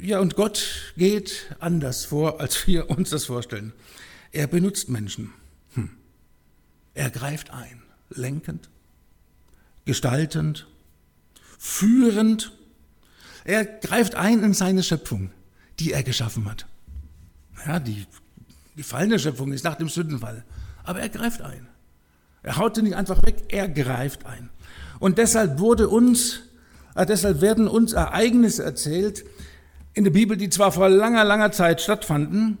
ja, 0.00 0.20
und 0.20 0.36
Gott 0.36 0.92
geht 0.96 1.54
anders 1.58 2.04
vor, 2.04 2.40
als 2.40 2.66
wir 2.66 2.90
uns 2.90 3.10
das 3.10 3.24
vorstellen. 3.24 3.72
Er 4.32 4.46
benutzt 4.46 4.88
Menschen. 4.88 5.32
Hm. 5.74 5.90
Er 6.94 7.10
greift 7.10 7.50
ein, 7.50 7.82
lenkend, 8.10 8.68
gestaltend, 9.84 10.66
führend. 11.58 12.52
Er 13.44 13.64
greift 13.64 14.14
ein 14.14 14.42
in 14.42 14.54
seine 14.54 14.82
Schöpfung, 14.82 15.30
die 15.80 15.92
er 15.92 16.02
geschaffen 16.02 16.48
hat. 16.48 16.66
Ja, 17.66 17.80
die 17.80 18.06
gefallene 18.76 19.18
Schöpfung 19.18 19.52
ist 19.52 19.64
nach 19.64 19.76
dem 19.76 19.88
Sündenfall. 19.88 20.44
Aber 20.84 21.00
er 21.00 21.08
greift 21.08 21.42
ein. 21.42 21.66
Er 22.42 22.56
haut 22.56 22.76
sie 22.76 22.82
nicht 22.82 22.94
einfach 22.94 23.22
weg, 23.24 23.44
er 23.48 23.68
greift 23.68 24.26
ein. 24.26 24.50
Und 25.00 25.18
deshalb 25.18 25.58
wurde 25.58 25.88
uns, 25.88 26.40
äh, 26.94 27.04
deshalb 27.04 27.40
werden 27.40 27.66
uns 27.68 27.92
Ereignisse 27.92 28.62
erzählt 28.62 29.24
in 29.98 30.04
der 30.04 30.12
Bibel, 30.12 30.36
die 30.36 30.48
zwar 30.48 30.70
vor 30.70 30.88
langer, 30.88 31.24
langer 31.24 31.50
Zeit 31.50 31.80
stattfanden, 31.80 32.58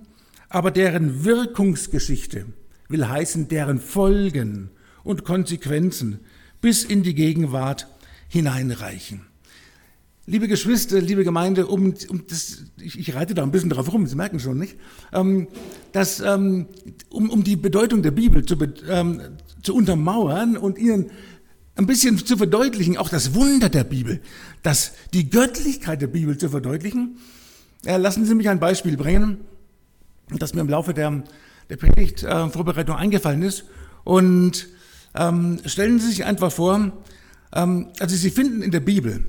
aber 0.48 0.72
deren 0.72 1.24
Wirkungsgeschichte 1.24 2.46
will 2.88 3.06
heißen, 3.06 3.46
deren 3.46 3.78
Folgen 3.78 4.70
und 5.04 5.24
Konsequenzen 5.24 6.18
bis 6.60 6.82
in 6.82 7.04
die 7.04 7.14
Gegenwart 7.14 7.86
hineinreichen. 8.26 9.20
Liebe 10.26 10.48
Geschwister, 10.48 11.00
liebe 11.00 11.22
Gemeinde, 11.22 11.68
um, 11.68 11.94
um 12.08 12.26
das, 12.26 12.64
ich, 12.80 12.98
ich, 12.98 13.14
reite 13.14 13.34
da 13.34 13.44
ein 13.44 13.52
bisschen 13.52 13.70
drauf 13.70 13.92
rum, 13.92 14.08
Sie 14.08 14.16
merken 14.16 14.40
schon, 14.40 14.58
nicht? 14.58 14.76
Ähm, 15.12 15.46
dass, 15.92 16.18
ähm, 16.18 16.66
um, 17.08 17.30
um 17.30 17.44
die 17.44 17.54
Bedeutung 17.54 18.02
der 18.02 18.10
Bibel 18.10 18.44
zu, 18.44 18.56
ähm, 18.90 19.20
zu 19.62 19.76
untermauern 19.76 20.56
und 20.56 20.76
Ihnen 20.76 21.12
ein 21.78 21.86
bisschen 21.86 22.18
zu 22.18 22.36
verdeutlichen, 22.36 22.96
auch 22.96 23.08
das 23.08 23.34
Wunder 23.34 23.68
der 23.68 23.84
Bibel, 23.84 24.20
dass 24.62 24.92
die 25.14 25.30
Göttlichkeit 25.30 26.02
der 26.02 26.08
Bibel 26.08 26.36
zu 26.36 26.50
verdeutlichen, 26.50 27.18
äh, 27.86 27.96
lassen 27.96 28.26
Sie 28.26 28.34
mich 28.34 28.48
ein 28.48 28.58
Beispiel 28.58 28.96
bringen, 28.96 29.38
das 30.30 30.54
mir 30.54 30.60
im 30.60 30.68
Laufe 30.68 30.92
der, 30.92 31.22
der 31.70 31.76
Predigtvorbereitung 31.76 32.96
äh, 32.96 32.98
eingefallen 32.98 33.42
ist. 33.42 33.64
Und 34.02 34.66
ähm, 35.14 35.60
stellen 35.64 36.00
Sie 36.00 36.08
sich 36.08 36.24
einfach 36.24 36.50
vor, 36.50 36.92
ähm, 37.54 37.88
also 38.00 38.16
Sie 38.16 38.30
finden 38.30 38.62
in 38.62 38.72
der 38.72 38.80
Bibel, 38.80 39.24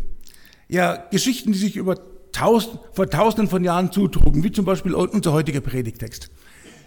ja 0.67 0.95
Geschichten, 1.11 1.51
die 1.51 1.59
sich 1.59 1.75
über 1.75 1.97
tausend, 2.31 2.79
vor 2.93 3.07
tausenden 3.07 3.47
von 3.47 3.63
Jahren 3.63 3.91
zutrugen, 3.91 4.43
wie 4.43 4.51
zum 4.51 4.65
Beispiel 4.65 4.95
unser 4.95 5.33
heutiger 5.33 5.61
Predigtext. 5.61 6.31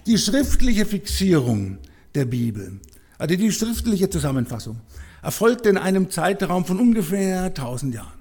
Die 0.06 0.18
schriftliche 0.18 0.86
Fixierung 0.86 1.78
der 2.16 2.24
Bibel, 2.24 2.80
also 3.18 3.36
die 3.36 3.52
schriftliche 3.52 4.10
Zusammenfassung, 4.10 4.80
erfolgte 5.22 5.68
in 5.68 5.78
einem 5.78 6.10
Zeitraum 6.10 6.64
von 6.64 6.78
ungefähr 6.78 7.44
1000 7.44 7.94
Jahren. 7.94 8.18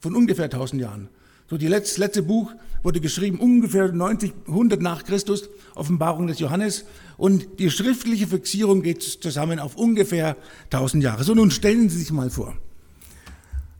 Von 0.00 0.16
ungefähr 0.16 0.46
1000 0.46 0.80
Jahren. 0.80 1.08
So 1.48 1.58
die 1.58 1.68
letzte, 1.68 2.00
letzte 2.00 2.22
Buch 2.22 2.52
wurde 2.82 3.00
geschrieben 3.00 3.38
ungefähr 3.38 3.92
90, 3.92 4.32
100 4.46 4.80
nach 4.80 5.04
Christus, 5.04 5.50
Offenbarung 5.74 6.26
des 6.26 6.38
Johannes. 6.38 6.84
Und 7.18 7.58
die 7.58 7.70
schriftliche 7.70 8.26
Fixierung 8.26 8.82
geht 8.82 9.02
zusammen 9.02 9.58
auf 9.58 9.76
ungefähr 9.76 10.36
1000 10.72 11.04
Jahre. 11.04 11.24
So 11.24 11.34
nun 11.34 11.50
stellen 11.50 11.90
Sie 11.90 11.98
sich 11.98 12.12
mal 12.12 12.30
vor, 12.30 12.56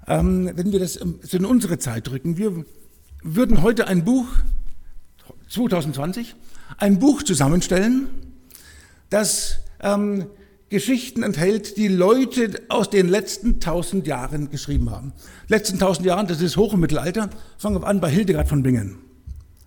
ähm, 0.06 0.50
wenn 0.54 0.72
wir 0.72 0.80
das 0.80 1.00
ähm, 1.00 1.20
in 1.30 1.44
unsere 1.44 1.78
Zeit 1.78 2.08
drücken, 2.08 2.36
wir 2.36 2.64
würden 3.22 3.62
heute 3.62 3.86
ein 3.86 4.04
Buch, 4.04 4.26
2020, 5.48 6.34
ein 6.76 6.98
Buch 6.98 7.22
zusammenstellen, 7.22 8.08
das 9.08 9.58
ähm, 9.80 10.26
Geschichten 10.70 11.24
enthält, 11.24 11.76
die 11.76 11.88
Leute 11.88 12.62
aus 12.68 12.88
den 12.90 13.08
letzten 13.08 13.58
tausend 13.58 14.06
Jahren 14.06 14.50
geschrieben 14.50 14.90
haben. 14.90 15.12
Letzten 15.48 15.80
tausend 15.80 16.06
Jahren, 16.06 16.28
das 16.28 16.40
ist 16.40 16.56
Hoch- 16.56 16.72
und 16.72 16.80
Mittelalter, 16.80 17.28
fangen 17.58 17.82
wir 17.82 17.86
an 17.88 18.00
bei 18.00 18.08
Hildegard 18.08 18.48
von 18.48 18.62
Bingen. 18.62 18.98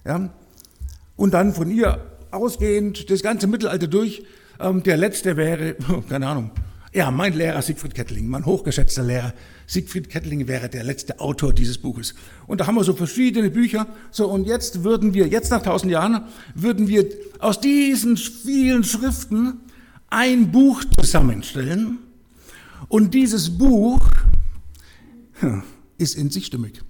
Ja? 0.06 0.30
Und 1.18 1.34
dann 1.34 1.54
von 1.54 1.70
ihr 1.70 2.00
ausgehend 2.32 3.10
das 3.12 3.22
ganze 3.22 3.48
Mittelalter 3.48 3.88
durch. 3.88 4.24
Ähm, 4.62 4.82
der 4.84 4.96
letzte 4.96 5.36
wäre, 5.36 5.76
keine 6.10 6.28
Ahnung, 6.28 6.52
ja, 6.94 7.12
mein 7.12 7.34
Lehrer 7.34 7.62
Siegfried 7.62 7.96
Kettling, 7.96 8.28
mein 8.28 8.46
hochgeschätzter 8.46 9.04
Lehrer 9.04 9.34
Siegfried 9.68 10.10
Kettling 10.10 10.48
wäre 10.48 10.70
der 10.70 10.86
letzte 10.86 11.20
Autor 11.20 11.52
dieses 11.52 11.80
Buches. 11.80 12.16
Und 12.48 12.62
da 12.62 12.68
haben 12.68 12.76
wir 12.76 12.84
so 12.86 12.94
verschiedene 12.94 13.50
Bücher. 13.50 13.88
So, 14.12 14.30
und 14.30 14.46
jetzt 14.46 14.86
würden 14.86 15.14
wir, 15.14 15.28
jetzt 15.28 15.52
nach 15.52 15.64
tausend 15.64 15.92
Jahren, 15.92 16.28
würden 16.56 16.88
wir 16.88 17.08
aus 17.40 17.60
diesen 17.60 18.16
vielen 18.16 18.86
Schriften 18.86 19.60
ein 20.14 20.52
Buch 20.52 20.84
zusammenstellen. 21.00 21.98
Und 22.88 23.14
dieses 23.14 23.58
Buch 23.58 24.00
ist 25.98 26.16
in 26.16 26.30
sich 26.30 26.46
stimmig. 26.46 26.82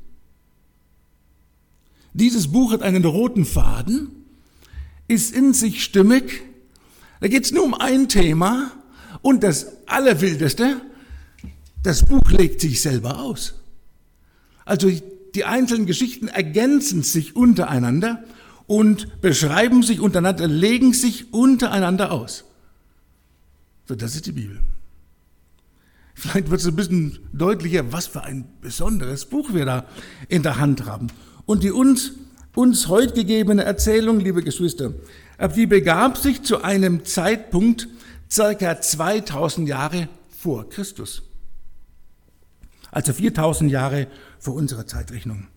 Dieses 2.13 2.51
Buch 2.51 2.73
hat 2.73 2.83
einen 2.83 3.05
roten 3.05 3.45
Faden, 3.45 4.09
ist 5.07 5.33
in 5.33 5.53
sich 5.53 5.83
stimmig. 5.83 6.43
Da 7.21 7.27
geht 7.27 7.45
es 7.45 7.51
nur 7.51 7.63
um 7.63 7.73
ein 7.73 8.09
Thema 8.09 8.71
und 9.21 9.43
das 9.43 9.67
Allerwildeste, 9.87 10.81
das 11.81 12.03
Buch 12.03 12.29
legt 12.29 12.61
sich 12.61 12.81
selber 12.81 13.19
aus. 13.19 13.55
Also 14.65 14.91
die 15.33 15.45
einzelnen 15.45 15.85
Geschichten 15.85 16.27
ergänzen 16.27 17.03
sich 17.03 17.35
untereinander 17.35 18.23
und 18.67 19.21
beschreiben 19.21 19.81
sich 19.81 19.99
untereinander, 19.99 20.47
legen 20.47 20.93
sich 20.93 21.33
untereinander 21.33 22.11
aus. 22.11 22.43
So, 23.85 23.95
das 23.95 24.15
ist 24.15 24.25
die 24.25 24.31
Bibel. 24.31 24.59
Vielleicht 26.15 26.49
wird 26.49 26.61
es 26.61 26.67
ein 26.67 26.75
bisschen 26.75 27.19
deutlicher, 27.33 27.91
was 27.91 28.07
für 28.07 28.23
ein 28.23 28.45
besonderes 28.61 29.25
Buch 29.25 29.53
wir 29.53 29.65
da 29.65 29.85
in 30.29 30.43
der 30.43 30.57
Hand 30.57 30.85
haben. 30.85 31.07
Und 31.45 31.63
die 31.63 31.71
uns, 31.71 32.13
uns 32.55 32.87
heute 32.87 33.13
gegebene 33.13 33.63
Erzählung, 33.63 34.19
liebe 34.19 34.43
Geschwister, 34.43 34.93
die 35.55 35.65
begab 35.65 36.17
sich 36.17 36.43
zu 36.43 36.63
einem 36.63 37.03
Zeitpunkt, 37.03 37.87
circa 38.31 38.79
2000 38.79 39.67
Jahre 39.67 40.07
vor 40.29 40.69
Christus. 40.69 41.23
Also 42.91 43.11
4000 43.11 43.71
Jahre 43.71 44.07
vor 44.39 44.53
unserer 44.53 44.87
Zeitrechnung. 44.87 45.47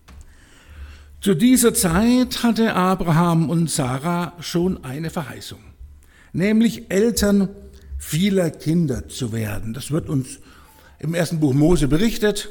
Zu 1.21 1.33
dieser 1.33 1.73
Zeit 1.73 2.43
hatte 2.43 2.73
Abraham 2.73 3.49
und 3.49 3.69
Sarah 3.69 4.33
schon 4.39 4.83
eine 4.83 5.09
Verheißung, 5.09 5.59
nämlich 6.33 6.91
Eltern 6.91 7.49
vieler 7.97 8.49
Kinder 8.49 9.07
zu 9.07 9.31
werden. 9.31 9.73
Das 9.73 9.91
wird 9.91 10.09
uns 10.09 10.39
im 10.99 11.13
ersten 11.13 11.39
Buch 11.39 11.53
Mose 11.53 11.87
berichtet. 11.87 12.49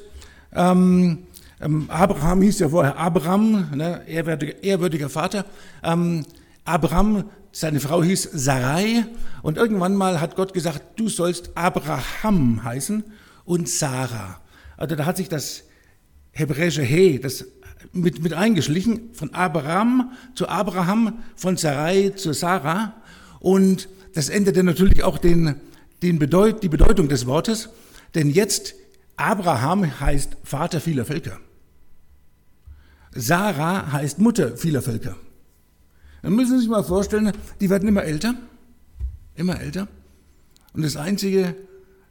Ähm, 0.53 1.26
ähm, 1.61 1.87
Abraham 1.88 2.43
hieß 2.43 2.59
ja 2.59 2.69
vorher 2.69 2.99
Abraham, 2.99 3.71
ne, 3.75 4.03
ehrwürdiger, 4.07 4.62
ehrwürdiger 4.62 5.09
Vater. 5.09 5.45
Ähm, 5.83 6.25
Abraham 6.65 7.25
seine 7.53 7.81
Frau 7.81 8.03
hieß 8.03 8.31
Sarai 8.35 9.07
und 9.41 9.57
irgendwann 9.57 9.97
mal 9.97 10.21
hat 10.21 10.37
Gott 10.37 10.53
gesagt, 10.53 11.00
du 11.00 11.09
sollst 11.09 11.57
Abraham 11.57 12.62
heißen 12.62 13.03
und 13.47 13.69
Sarah. 13.69 14.41
Also 14.76 14.95
da 14.95 15.07
hat 15.07 15.17
sich 15.17 15.31
das 15.31 15.65
hebräische 16.33 16.83
He, 16.83 17.19
das 17.19 17.47
mit, 17.93 18.23
mit 18.23 18.35
eingeschlichen, 18.35 19.15
von 19.15 19.33
Abraham 19.33 20.12
zu 20.35 20.49
Abraham, 20.49 21.21
von 21.35 21.57
Sarai 21.57 22.11
zu 22.11 22.35
Sarah. 22.35 22.95
Und 23.41 23.88
das 24.17 24.31
änderte 24.31 24.63
natürlich 24.63 25.03
auch 25.03 25.19
den, 25.19 25.57
den 26.03 26.19
Bedeut, 26.19 26.63
die 26.63 26.71
Bedeutung 26.71 27.11
des 27.11 27.27
Wortes, 27.27 27.69
denn 28.15 28.31
jetzt 28.31 28.75
Abraham 29.17 30.01
heißt 30.01 30.39
Vater 30.43 30.81
vieler 30.81 31.05
Völker. 31.05 31.39
Sarah 33.15 33.93
heißt 33.93 34.19
Mutter 34.19 34.57
vieler 34.57 34.81
Völker. 34.81 35.17
Dann 36.23 36.35
müssen 36.35 36.55
Sie 36.55 36.61
sich 36.61 36.69
mal 36.71 36.83
vorstellen, 36.83 37.31
die 37.61 37.69
werden 37.69 37.87
immer 37.87 38.05
älter, 38.05 38.37
immer 39.35 39.61
älter. 39.61 39.87
Und 40.73 40.83
das 40.83 40.97
Einzige, 40.97 41.55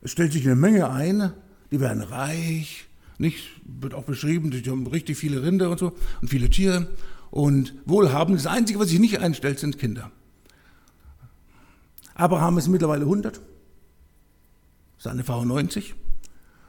es 0.04 0.12
stellt 0.12 0.32
sich 0.32 0.46
eine 0.46 0.56
Menge 0.56 0.92
ein, 0.92 1.34
die 1.72 1.80
werden 1.80 2.04
reich, 2.04 2.86
nicht, 3.18 3.48
wird 3.64 3.96
auch 3.96 4.04
beschrieben, 4.04 4.52
die 4.52 4.70
haben 4.70 4.86
richtig 4.86 5.18
viele 5.18 5.42
Rinder 5.42 5.72
und 5.72 5.80
so 5.80 5.94
und 6.22 6.28
viele 6.28 6.52
Tiere 6.52 6.88
und 7.32 7.74
wohlhabend. 7.86 8.38
Das 8.38 8.46
Einzige, 8.46 8.78
was 8.78 8.90
sich 8.90 9.00
nicht 9.00 9.22
einstellt, 9.22 9.58
sind 9.58 9.80
Kinder. 9.80 10.12
Abraham 12.16 12.58
ist 12.58 12.70
mittlerweile 12.70 13.04
100, 13.04 13.42
seine 14.98 15.24
Frau 15.24 15.46
90. 15.46 15.94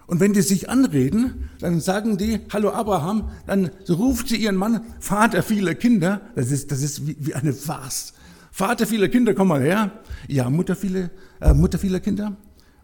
Und 0.09 0.21
wenn 0.21 0.33
die 0.33 0.43
sich 0.43 0.69
anreden, 0.69 1.51
dann 1.61 1.81
sagen 1.81 2.19
die, 2.19 2.41
hallo 2.53 2.71
Abraham, 2.71 3.31
dann 3.47 3.71
ruft 3.89 4.29
sie 4.29 4.37
ihren 4.37 4.57
Mann, 4.57 4.83
Vater 5.01 5.43
vieler 5.43 5.75
Kinder, 5.75 6.21
das 6.35 6.51
ist, 6.51 6.71
das 6.71 6.83
ist 6.83 7.07
wie, 7.07 7.17
wie 7.19 7.35
eine 7.35 7.53
Farce. 7.53 8.13
Vater 8.53 8.87
vieler 8.87 9.09
Kinder, 9.09 9.35
komm 9.35 9.49
mal 9.49 9.61
her. 9.61 9.93
Ja, 10.29 10.49
Mutter 10.49 10.77
viele, 10.77 11.11
äh, 11.41 11.53
Mutter 11.53 11.79
vieler 11.79 12.01
Kinder. 12.01 12.37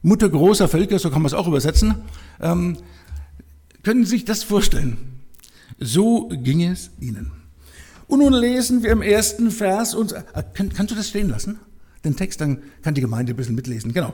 Mutter 0.03 0.29
großer 0.29 0.69
Völker, 0.69 0.99
so 0.99 1.11
kann 1.11 1.23
man 1.23 1.29
es 1.29 1.35
auch 1.35 1.47
übersetzen. 1.47 1.95
Ähm, 2.41 2.77
können 3.83 4.05
Sie 4.05 4.11
sich 4.11 4.25
das 4.25 4.43
vorstellen? 4.43 4.99
So 5.79 6.29
ging 6.29 6.63
es 6.63 6.91
ihnen. 7.01 7.33
Und 8.07 8.19
nun 8.19 8.33
lesen 8.33 8.83
wir 8.83 8.91
im 8.91 9.03
ersten 9.03 9.51
Vers 9.51 9.95
uns, 9.95 10.13
äh, 10.13 10.23
kann, 10.55 10.73
kannst 10.73 10.91
du 10.91 10.97
das 10.97 11.09
stehen 11.09 11.29
lassen? 11.29 11.59
Den 12.05 12.17
Text, 12.17 12.41
dann 12.41 12.63
kann 12.83 12.95
die 12.95 13.01
Gemeinde 13.01 13.33
ein 13.33 13.37
bisschen 13.37 13.55
mitlesen, 13.55 13.93
genau. 13.93 14.13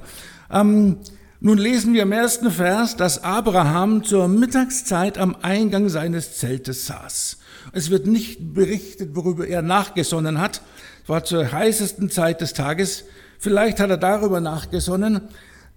Ähm, 0.50 0.98
Nun 1.40 1.58
lesen 1.58 1.94
wir 1.94 2.02
im 2.02 2.12
ersten 2.12 2.50
Vers, 2.50 2.96
dass 2.96 3.22
Abraham 3.22 4.02
zur 4.02 4.26
Mittagszeit 4.26 5.18
am 5.18 5.36
Eingang 5.40 5.88
seines 5.88 6.36
Zeltes 6.36 6.86
saß. 6.86 7.38
Es 7.72 7.90
wird 7.90 8.06
nicht 8.06 8.54
berichtet, 8.54 9.14
worüber 9.14 9.46
er 9.46 9.62
nachgesonnen 9.62 10.40
hat. 10.40 10.62
Es 11.04 11.08
war 11.08 11.22
zur 11.24 11.52
heißesten 11.52 12.10
Zeit 12.10 12.40
des 12.40 12.54
Tages. 12.54 13.04
Vielleicht 13.38 13.78
hat 13.78 13.90
er 13.90 13.98
darüber 13.98 14.40
nachgesonnen, 14.40 15.20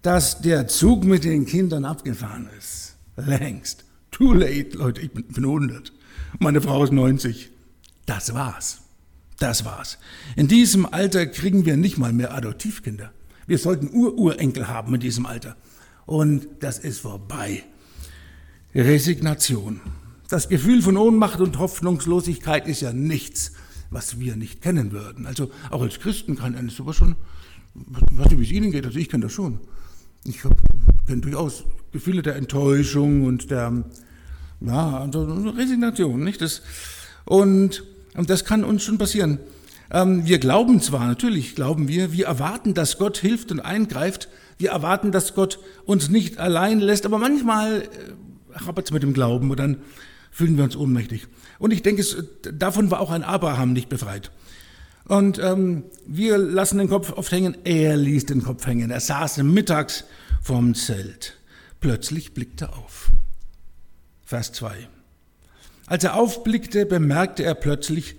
dass 0.01 0.41
der 0.41 0.67
Zug 0.67 1.03
mit 1.03 1.23
den 1.23 1.45
Kindern 1.45 1.85
abgefahren 1.85 2.49
ist. 2.57 2.95
Längst. 3.15 3.85
Too 4.09 4.33
late, 4.33 4.77
Leute, 4.77 5.01
ich 5.01 5.11
bin 5.11 5.25
100. 5.43 5.93
Meine 6.39 6.59
Frau 6.61 6.83
ist 6.83 6.91
90. 6.91 7.51
Das 8.07 8.33
war's. 8.33 8.81
Das 9.41 9.65
war's. 9.65 9.97
In 10.35 10.47
diesem 10.47 10.85
Alter 10.85 11.25
kriegen 11.25 11.65
wir 11.65 11.75
nicht 11.75 11.97
mal 11.97 12.13
mehr 12.13 12.31
Adoptivkinder. 12.35 13.11
Wir 13.47 13.57
sollten 13.57 13.89
Ururenkel 13.91 14.67
haben 14.67 14.93
in 14.93 14.99
diesem 14.99 15.25
Alter. 15.25 15.55
Und 16.05 16.47
das 16.59 16.77
ist 16.77 16.99
vorbei. 16.99 17.63
Resignation. 18.75 19.81
Das 20.29 20.47
Gefühl 20.47 20.83
von 20.83 20.95
Ohnmacht 20.95 21.41
und 21.41 21.57
Hoffnungslosigkeit 21.57 22.67
ist 22.67 22.81
ja 22.81 22.93
nichts, 22.93 23.53
was 23.89 24.19
wir 24.19 24.35
nicht 24.35 24.61
kennen 24.61 24.91
würden. 24.91 25.25
Also 25.25 25.49
auch 25.71 25.81
als 25.81 25.99
Christen 25.99 26.35
kann 26.35 26.53
eines 26.53 26.75
sowas 26.75 26.95
schon, 26.95 27.15
ich 27.73 28.17
weiß 28.19 28.29
nicht, 28.29 28.39
wie 28.39 28.43
es 28.43 28.51
Ihnen 28.51 28.71
geht, 28.71 28.85
also 28.85 28.99
ich 28.99 29.09
kenne 29.09 29.23
das 29.23 29.33
schon. 29.33 29.59
Ich 30.23 30.39
kenne 31.07 31.21
durchaus 31.21 31.63
Gefühle 31.91 32.21
der 32.21 32.35
Enttäuschung 32.35 33.25
und 33.25 33.49
der, 33.49 33.85
ja, 34.59 34.99
also 34.99 35.23
Resignation, 35.49 36.23
nicht? 36.23 36.41
Das, 36.41 36.61
und, 37.25 37.83
und 38.15 38.29
das 38.29 38.45
kann 38.45 38.63
uns 38.63 38.83
schon 38.83 38.97
passieren. 38.97 39.39
Ähm, 39.91 40.25
wir 40.25 40.39
glauben 40.39 40.81
zwar, 40.81 41.07
natürlich 41.07 41.55
glauben 41.55 41.87
wir, 41.87 42.13
wir 42.13 42.25
erwarten, 42.25 42.73
dass 42.73 42.97
Gott 42.97 43.17
hilft 43.17 43.51
und 43.51 43.59
eingreift, 43.59 44.29
wir 44.57 44.71
erwarten, 44.71 45.11
dass 45.11 45.33
Gott 45.33 45.59
uns 45.85 46.09
nicht 46.09 46.37
allein 46.37 46.79
lässt, 46.79 47.05
aber 47.05 47.17
manchmal 47.17 47.81
äh, 47.81 48.59
hapert 48.65 48.85
es 48.85 48.91
mit 48.91 49.03
dem 49.03 49.13
Glauben 49.13 49.49
und 49.51 49.59
dann 49.59 49.77
fühlen 50.31 50.55
wir 50.55 50.63
uns 50.63 50.75
ohnmächtig. 50.75 51.27
Und 51.59 51.71
ich 51.71 51.83
denke, 51.83 52.03
davon 52.53 52.89
war 52.89 53.01
auch 53.01 53.11
ein 53.11 53.23
Abraham 53.23 53.73
nicht 53.73 53.89
befreit. 53.89 54.31
Und 55.05 55.39
ähm, 55.39 55.83
wir 56.07 56.37
lassen 56.37 56.77
den 56.77 56.87
Kopf 56.87 57.11
oft 57.11 57.31
hängen, 57.31 57.57
er 57.65 57.97
ließ 57.97 58.27
den 58.27 58.43
Kopf 58.43 58.65
hängen. 58.65 58.91
Er 58.91 59.01
saß 59.01 59.37
mittags 59.39 60.05
vorm 60.41 60.73
Zelt. 60.73 61.37
Plötzlich 61.81 62.33
blickte 62.33 62.65
er 62.65 62.77
auf. 62.77 63.09
Vers 64.23 64.53
2. 64.53 64.87
Als 65.91 66.05
er 66.05 66.15
aufblickte, 66.15 66.85
bemerkte 66.85 67.43
er 67.43 67.53
plötzlich 67.53 68.15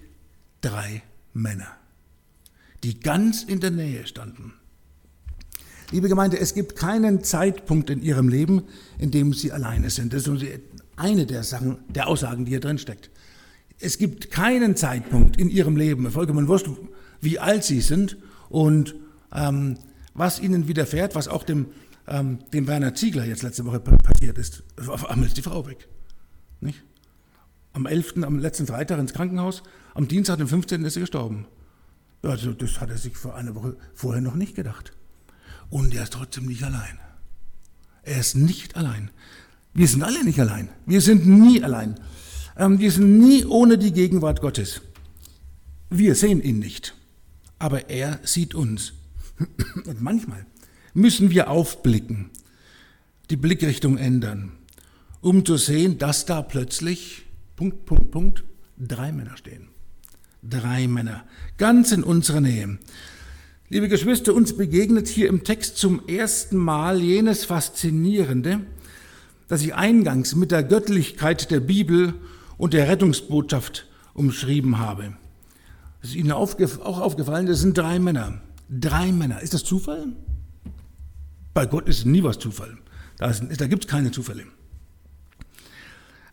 drei 0.61 1.02
Männer, 1.33 1.69
die 2.85 3.00
ganz 3.00 3.45
in 3.45 3.61
der 3.61 3.71
Nähe 3.71 4.07
standen. 4.07 4.52
Liebe 5.91 6.11
Gemeinde, 6.11 6.38
es 6.38 6.52
gibt 6.52 6.76
keinen 6.76 7.25
Zeitpunkt 7.25 7.88
in 7.88 8.02
Ihrem 8.02 8.29
Leben, 8.29 8.64
in 8.99 9.11
dem 9.11 9.33
Sie 9.33 9.52
alleine 9.52 9.88
sind. 9.88 10.12
Das 10.12 10.26
ist 10.26 10.45
eine 10.97 11.25
der, 11.25 11.45
Sachen, 11.45 11.79
der 11.88 12.09
Aussagen, 12.09 12.45
die 12.45 12.50
hier 12.50 12.61
drin 12.61 12.76
steckt. 12.76 13.09
Es 13.81 13.97
gibt 13.97 14.31
keinen 14.31 14.76
Zeitpunkt 14.76 15.38
in 15.38 15.49
Ihrem 15.49 15.79
Leben, 15.79 16.11
vollkommen 16.11 16.49
wurscht, 16.49 16.69
wie 17.23 17.38
alt 17.38 17.64
Sie 17.64 17.81
sind 17.81 18.19
und 18.50 18.97
ähm, 19.35 19.79
was 20.12 20.41
Ihnen 20.41 20.69
widerfährt, 20.69 21.14
was 21.14 21.26
auch 21.26 21.43
dem, 21.43 21.69
ähm, 22.07 22.41
dem 22.52 22.67
Werner 22.67 22.95
Ziegler 22.95 23.25
jetzt 23.25 23.43
letzte 23.43 23.64
Woche 23.64 23.81
passiert 23.81 24.37
ist. 24.37 24.62
Auf 24.87 25.09
einmal 25.09 25.29
ist 25.29 25.38
die 25.38 25.43
Frau 25.43 25.67
weg. 25.67 25.88
Nicht? 26.61 26.83
Am 27.73 27.87
11., 27.87 28.23
am 28.23 28.38
letzten 28.38 28.67
Freitag 28.67 28.99
ins 28.99 29.14
Krankenhaus, 29.14 29.62
am 29.95 30.09
Dienstag, 30.09 30.38
dem 30.38 30.49
15. 30.49 30.85
ist 30.85 30.95
sie 30.95 31.00
gestorben. 31.00 31.47
Also 32.23 32.52
das 32.52 32.81
hat 32.81 32.91
er 32.91 32.99
sich 32.99 33.17
vor 33.17 33.35
einer 33.35 33.55
Woche 33.55 33.76
vorher 33.95 34.23
noch 34.23 34.35
nicht 34.35 34.55
gedacht. 34.55 34.93
Und 35.71 35.95
er 35.95 36.05
ist 36.05 36.12
trotzdem 36.12 36.47
nicht 36.47 36.62
allein. 36.62 36.99
Er 38.02 38.21
ist 38.21 38.35
nicht 38.35 38.76
allein. 38.76 39.11
Wir 39.75 39.88
sind 39.88 40.02
alle 40.02 40.25
nicht 40.25 40.38
allein. 40.38 40.69
Wir 40.87 41.00
sind 41.00 41.26
nie 41.26 41.62
allein. 41.62 41.99
Ähm, 42.57 42.79
wir 42.79 42.91
sind 42.91 43.19
nie 43.19 43.45
ohne 43.45 43.79
die 43.79 43.93
Gegenwart 43.93 44.41
Gottes. 44.41 44.83
Wir 45.88 46.14
sehen 46.14 46.43
ihn 46.43 46.59
nicht, 46.59 46.95
aber 47.58 47.91
er 47.91 48.21
sieht 48.23 48.54
uns. 48.54 48.93
Und 49.87 50.00
manchmal 50.02 50.47
müssen 50.95 51.30
wir 51.30 51.50
aufblicken, 51.50 52.30
die 53.30 53.37
Blickrichtung 53.37 53.97
ändern, 53.97 54.52
um 55.21 55.45
zu 55.45 55.56
sehen, 55.56 55.99
dass 55.99 56.26
da 56.26 56.43
plötzlich 56.43 57.25
Punkt, 57.56 57.84
Punkt, 57.84 58.10
Punkt, 58.10 58.45
drei 58.78 59.12
Männer 59.12 59.36
stehen. 59.36 59.69
Drei 60.43 60.88
Männer, 60.88 61.25
ganz 61.56 61.93
in 61.93 62.02
unserer 62.02 62.41
Nähe. 62.41 62.78
Liebe 63.69 63.88
Geschwister, 63.88 64.34
uns 64.34 64.56
begegnet 64.56 65.08
hier 65.08 65.28
im 65.28 65.45
Text 65.45 65.78
zum 65.78 66.06
ersten 66.08 66.56
Mal 66.56 67.00
jenes 67.00 67.45
Faszinierende, 67.45 68.60
das 69.49 69.62
ich 69.62 69.75
eingangs 69.75 70.34
mit 70.34 70.50
der 70.50 70.62
Göttlichkeit 70.62 71.50
der 71.50 71.60
Bibel 71.60 72.15
und 72.58 72.75
der 72.75 72.88
Rettungsbotschaft 72.88 73.86
umschrieben 74.15 74.78
habe. 74.78 75.17
Es 76.02 76.10
ist 76.10 76.17
Ihnen 76.17 76.32
auch 76.32 77.00
aufgefallen, 77.00 77.47
das 77.47 77.60
sind 77.60 77.78
drei 77.78 77.99
Männer. 77.99 78.41
Drei 78.69 79.12
Männer. 79.12 79.41
Ist 79.41 79.54
das 79.54 79.65
Zufall? 79.65 80.08
Bei 81.54 81.67
Gott 81.67 81.88
ist 81.88 82.06
nie 82.06 82.23
was 82.23 82.38
Zufall. 82.38 82.76
Da, 83.19 83.30
da 83.30 83.67
gibt 83.67 83.84
es 83.84 83.91
keine 83.91 84.10
Zufälle. 84.10 84.45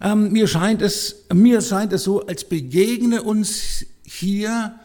Ähm, 0.01 0.31
mir, 0.31 0.47
scheint 0.47 0.81
es, 0.81 1.25
mir 1.33 1.61
scheint 1.61 1.93
es 1.93 2.03
so, 2.03 2.25
als 2.25 2.45
begegne 2.45 3.21
uns 3.21 3.85
hier 4.03 4.79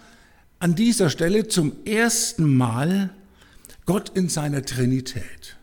an 0.59 0.75
dieser 0.75 1.11
Stelle 1.11 1.47
zum 1.47 1.73
ersten 1.85 2.57
Mal 2.57 3.11
Gott 3.87 4.11
in 4.15 4.29
seiner 4.29 4.65
Trinität. 4.65 5.57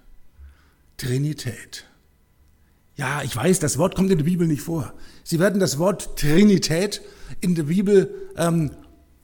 Trinität. 0.97 1.85
Ja, 2.95 3.23
ich 3.23 3.35
weiß, 3.35 3.59
das 3.59 3.77
Wort 3.77 3.95
kommt 3.95 4.11
in 4.11 4.19
der 4.19 4.25
Bibel 4.25 4.47
nicht 4.47 4.61
vor. 4.61 4.93
Sie 5.23 5.39
werden 5.39 5.59
das 5.59 5.79
Wort 5.79 6.19
Trinität 6.19 7.01
in 7.39 7.55
der 7.55 7.63
Bibel 7.63 8.13
ähm, 8.37 8.71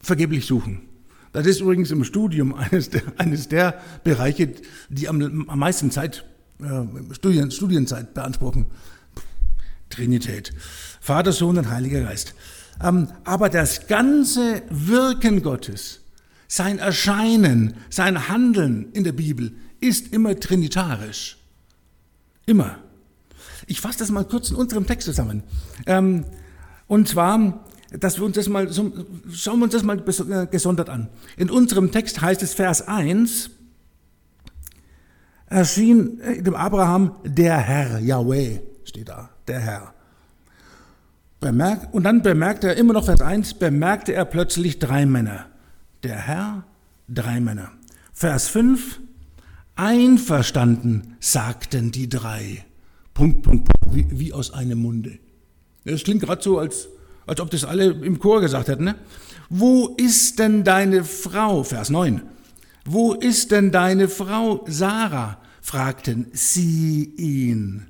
vergeblich 0.00 0.46
suchen. 0.46 0.88
Das 1.32 1.46
ist 1.46 1.60
übrigens 1.60 1.90
im 1.90 2.02
Studium 2.04 2.54
eines 2.54 2.90
der, 2.90 3.02
eines 3.18 3.48
der 3.48 3.80
Bereiche, 4.02 4.54
die 4.88 5.08
am, 5.08 5.48
am 5.48 5.58
meisten 5.58 5.90
Zeit, 5.90 6.24
äh, 6.60 7.14
Studien, 7.14 7.50
Studienzeit 7.50 8.14
beanspruchen. 8.14 8.66
Trinität. 9.90 10.52
Vater, 11.00 11.32
Sohn 11.32 11.58
und 11.58 11.70
Heiliger 11.70 12.02
Geist. 12.02 12.34
Ähm, 12.82 13.08
aber 13.24 13.48
das 13.48 13.86
ganze 13.86 14.62
Wirken 14.70 15.42
Gottes, 15.42 16.00
sein 16.46 16.78
Erscheinen, 16.78 17.74
sein 17.90 18.28
Handeln 18.28 18.92
in 18.92 19.04
der 19.04 19.12
Bibel 19.12 19.52
ist 19.80 20.12
immer 20.12 20.38
trinitarisch. 20.38 21.38
Immer. 22.46 22.78
Ich 23.66 23.80
fasse 23.80 23.98
das 23.98 24.10
mal 24.10 24.24
kurz 24.24 24.50
in 24.50 24.56
unserem 24.56 24.86
Text 24.86 25.06
zusammen. 25.06 25.42
Ähm, 25.86 26.24
und 26.86 27.08
zwar, 27.08 27.64
dass 27.90 28.18
wir 28.18 28.24
uns 28.24 28.36
das 28.36 28.48
mal, 28.48 28.72
schauen 28.72 29.58
wir 29.58 29.64
uns 29.64 29.72
das 29.72 29.82
mal 29.82 29.98
äh, 29.98 30.46
gesondert 30.46 30.88
an. 30.88 31.08
In 31.36 31.50
unserem 31.50 31.92
Text 31.92 32.20
heißt 32.20 32.42
es 32.42 32.54
Vers 32.54 32.86
1, 32.86 33.50
erschien 35.46 36.20
dem 36.42 36.54
Abraham 36.54 37.16
der 37.24 37.58
Herr, 37.58 37.98
Yahweh 37.98 38.60
steht 38.84 39.08
da 39.08 39.30
der 39.48 39.60
Herr. 39.60 39.94
Und 41.40 42.04
dann 42.04 42.22
bemerkte 42.22 42.68
er 42.68 42.76
immer 42.76 42.92
noch 42.92 43.04
Vers 43.04 43.20
1, 43.20 43.54
bemerkte 43.54 44.12
er 44.12 44.24
plötzlich 44.24 44.78
drei 44.78 45.06
Männer. 45.06 45.46
Der 46.02 46.16
Herr, 46.16 46.64
drei 47.08 47.40
Männer. 47.40 47.70
Vers 48.12 48.48
5, 48.48 49.00
einverstanden 49.76 51.16
sagten 51.20 51.92
die 51.92 52.08
drei. 52.08 52.64
Punkt, 53.14 53.42
Punkt, 53.42 53.68
Punkt, 53.68 53.96
wie, 53.96 54.06
wie 54.18 54.32
aus 54.32 54.52
einem 54.52 54.80
Munde. 54.80 55.18
Das 55.84 56.02
klingt 56.02 56.22
gerade 56.22 56.42
so, 56.42 56.58
als, 56.58 56.88
als 57.26 57.40
ob 57.40 57.50
das 57.50 57.64
alle 57.64 57.86
im 57.90 58.18
Chor 58.18 58.40
gesagt 58.40 58.68
hätten. 58.68 58.84
Ne? 58.84 58.96
Wo 59.48 59.94
ist 59.96 60.38
denn 60.38 60.64
deine 60.64 61.04
Frau? 61.04 61.62
Vers 61.62 61.90
9. 61.90 62.22
Wo 62.84 63.14
ist 63.14 63.50
denn 63.52 63.70
deine 63.70 64.08
Frau 64.08 64.64
Sarah? 64.66 65.38
fragten 65.60 66.28
sie 66.32 67.04
ihn. 67.16 67.86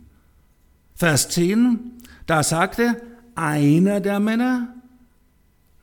Vers 0.98 1.28
10, 1.28 1.78
da 2.26 2.42
sagte 2.42 3.00
einer 3.36 4.00
der 4.00 4.18
Männer, 4.18 4.74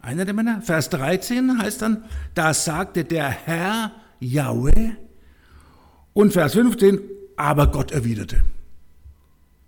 einer 0.02 0.26
der 0.26 0.34
Männer, 0.34 0.62
Vers 0.62 0.90
13 0.90 1.58
heißt 1.58 1.82
dann, 1.82 2.04
da 2.34 2.54
sagte 2.54 3.06
der 3.06 3.30
Herr 3.30 3.94
Yahweh 4.20 4.92
und 6.12 6.34
Vers 6.34 6.52
15, 6.52 7.00
aber 7.38 7.72
Gott 7.72 7.94
erwiderte. 7.94 8.42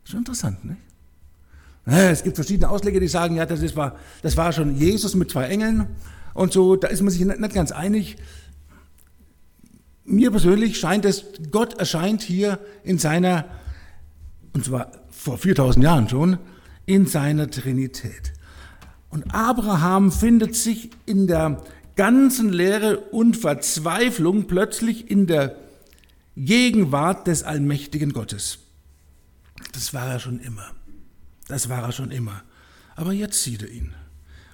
Ist 0.05 0.15
interessant, 0.15 0.65
nicht? 0.65 0.81
Es 1.85 2.23
gibt 2.23 2.35
verschiedene 2.35 2.69
Ausleger, 2.69 2.99
die 2.99 3.07
sagen, 3.07 3.37
ja, 3.37 3.45
das, 3.45 3.61
ist, 3.61 3.77
war, 3.77 3.95
das 4.23 4.35
war 4.35 4.51
schon 4.51 4.75
Jesus 4.75 5.15
mit 5.15 5.31
zwei 5.31 5.47
Engeln 5.47 5.87
und 6.33 6.51
so, 6.51 6.75
da 6.75 6.89
ist 6.89 7.01
man 7.01 7.09
sich 7.09 7.23
nicht 7.23 7.53
ganz 7.53 7.71
einig. 7.71 8.17
Mir 10.03 10.29
persönlich 10.29 10.77
scheint 10.77 11.05
es, 11.05 11.23
Gott 11.51 11.79
erscheint 11.79 12.21
hier 12.21 12.59
in 12.83 12.99
seiner, 12.99 13.45
und 14.53 14.65
zwar 14.65 14.91
vor 15.27 15.37
4000 15.37 15.83
Jahren 15.83 16.07
schon, 16.07 16.37
in 16.85 17.05
seiner 17.05 17.51
Trinität. 17.51 18.31
Und 19.09 19.35
Abraham 19.35 20.09
findet 20.09 20.55
sich 20.55 20.89
in 21.05 21.27
der 21.27 21.61
ganzen 21.97 22.53
Lehre 22.53 22.99
und 23.11 23.35
Verzweiflung 23.35 24.47
plötzlich 24.47 25.11
in 25.11 25.27
der 25.27 25.57
Gegenwart 26.37 27.27
des 27.27 27.43
allmächtigen 27.43 28.13
Gottes. 28.13 28.59
Das 29.73 29.93
war 29.93 30.07
er 30.07 30.19
schon 30.19 30.39
immer. 30.39 30.71
Das 31.49 31.67
war 31.67 31.83
er 31.83 31.91
schon 31.91 32.11
immer. 32.11 32.43
Aber 32.95 33.11
jetzt 33.11 33.43
sieht 33.43 33.63
er 33.63 33.69
ihn. 33.69 33.93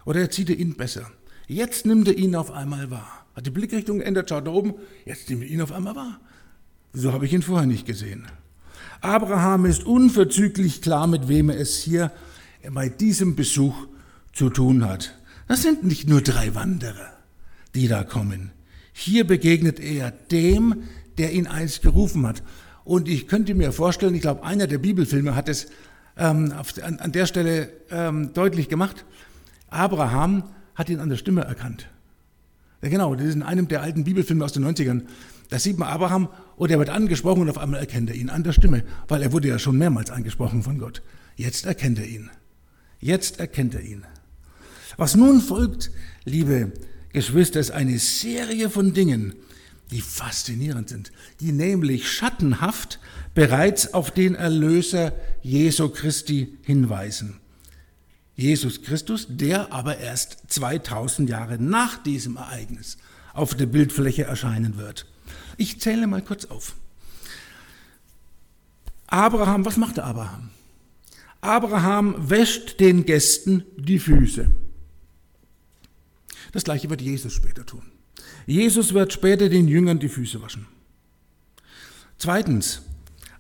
Oder 0.06 0.22
jetzt 0.22 0.36
sieht 0.36 0.50
er 0.50 0.58
ihn 0.58 0.74
besser. 0.74 1.12
Jetzt 1.46 1.86
nimmt 1.86 2.08
er 2.08 2.18
ihn 2.18 2.36
auf 2.36 2.50
einmal 2.50 2.90
wahr. 2.90 3.28
Hat 3.36 3.46
die 3.46 3.52
Blickrichtung 3.52 4.00
geändert, 4.00 4.30
schaut 4.30 4.48
da 4.48 4.52
oben, 4.52 4.74
jetzt 5.06 5.30
nimmt 5.30 5.44
er 5.44 5.50
ihn 5.50 5.62
auf 5.62 5.72
einmal 5.72 5.96
wahr. 5.96 6.20
So 6.94 7.14
habe 7.14 7.28
ich 7.28 7.34
ihn 7.34 7.44
vorher 7.44 7.68
nicht 7.68 7.86
gesehen. 7.86 8.26
Abraham 9.04 9.66
ist 9.66 9.86
unverzüglich 9.86 10.82
klar, 10.82 11.08
mit 11.08 11.28
wem 11.28 11.50
er 11.50 11.60
es 11.60 11.78
hier 11.78 12.12
bei 12.72 12.88
diesem 12.88 13.36
Besuch 13.36 13.76
zu 14.32 14.50
tun 14.50 14.88
hat. 14.88 15.14
Das 15.50 15.62
sind 15.62 15.84
nicht 15.84 16.08
nur 16.08 16.22
drei 16.22 16.56
Wanderer, 16.56 17.12
die 17.76 17.90
da 17.90 18.06
kommen. 18.06 18.52
Hier 18.94 19.28
begegnet 19.28 19.82
er 19.82 20.12
dem, 20.12 20.84
der 21.18 21.34
ihn 21.34 21.48
einst 21.48 21.82
gerufen 21.82 22.26
hat. 22.26 22.44
Und 22.86 23.10
ich 23.10 23.28
könnte 23.28 23.56
mir 23.56 23.74
vorstellen, 23.74 24.16
ich 24.16 24.22
glaube, 24.22 24.44
einer 24.44 24.68
der 24.68 24.78
Bibelfilme 24.78 25.36
hat 25.36 25.50
es 25.50 25.68
ähm, 26.16 26.54
auf, 26.54 26.74
an, 26.82 27.00
an, 27.00 27.12
der 27.12 27.26
Stelle 27.26 27.74
ähm, 27.92 28.32
deutlich 28.34 28.70
gemacht. 28.70 29.04
Abraham 29.70 30.44
hat 30.76 30.90
ihn 30.90 31.02
an 31.02 31.10
der 31.10 31.18
Stimme 31.18 31.42
erkannt. 31.42 31.90
Ja, 32.82 32.88
genau, 32.88 33.16
das 33.16 33.26
ist 33.26 33.36
in 33.36 33.44
einem 33.44 33.68
der 33.68 33.82
alten 33.82 34.06
Bibelfilme 34.06 34.46
aus 34.46 34.54
den 34.54 34.66
90ern. 34.66 35.02
Da 35.54 35.60
sieht 35.60 35.78
man 35.78 35.88
Abraham 35.88 36.30
und 36.56 36.72
er 36.72 36.80
wird 36.80 36.90
angesprochen 36.90 37.44
und 37.44 37.50
auf 37.52 37.60
einmal 37.60 37.80
erkennt 37.80 38.10
er 38.10 38.16
ihn 38.16 38.32
an 38.32 38.42
der 38.42 38.54
Stimme, 38.54 38.84
weil 39.08 39.22
er 39.22 39.34
wurde 39.34 39.50
ja 39.50 39.60
schon 39.60 39.78
mehrmals 39.78 40.10
angesprochen 40.10 40.64
von 40.64 40.80
Gott. 40.80 41.04
Jetzt 41.36 41.68
erkennt 41.68 42.00
er 42.00 42.08
ihn. 42.08 42.32
Jetzt 43.00 43.40
erkennt 43.40 43.76
er 43.76 43.82
ihn. 43.82 44.04
Was 44.98 45.14
nun 45.14 45.42
folgt, 45.42 45.92
liebe 46.26 46.72
Geschwister, 47.12 47.60
ist 47.60 47.70
eine 47.70 48.00
Serie 48.00 48.72
von 48.72 48.96
Dingen, 48.96 49.36
die 49.92 50.02
faszinierend 50.02 50.90
sind, 50.90 51.12
die 51.40 51.52
nämlich 51.52 52.12
schattenhaft 52.12 53.00
bereits 53.36 53.94
auf 53.94 54.10
den 54.10 54.34
Erlöser 54.34 55.14
Jesu 55.44 55.90
Christi 55.90 56.58
hinweisen. 56.64 57.42
Jesus 58.36 58.82
Christus, 58.82 59.28
der 59.30 59.72
aber 59.72 60.00
erst 60.00 60.38
2000 60.48 61.30
Jahre 61.30 61.62
nach 61.62 62.02
diesem 62.02 62.38
Ereignis 62.38 62.98
auf 63.34 63.54
der 63.54 63.68
Bildfläche 63.68 64.24
erscheinen 64.24 64.78
wird. 64.78 65.06
Ich 65.58 65.80
zähle 65.80 66.08
mal 66.08 66.22
kurz 66.22 66.46
auf. 66.46 66.76
Abraham, 69.08 69.66
was 69.66 69.78
macht 69.78 70.00
Abraham? 70.00 70.50
Abraham 71.42 72.30
wäscht 72.30 72.80
den 72.80 73.06
Gästen 73.06 73.64
die 73.78 74.00
Füße. 74.00 74.50
Das 76.54 76.64
gleiche 76.64 76.90
wird 76.90 77.02
Jesus 77.02 77.34
später 77.34 77.66
tun. 77.66 77.84
Jesus 78.46 78.94
wird 78.94 79.14
später 79.14 79.50
den 79.50 79.68
Jüngern 79.68 80.00
die 80.00 80.10
Füße 80.10 80.42
waschen. 80.42 80.68
Zweitens, 82.18 82.84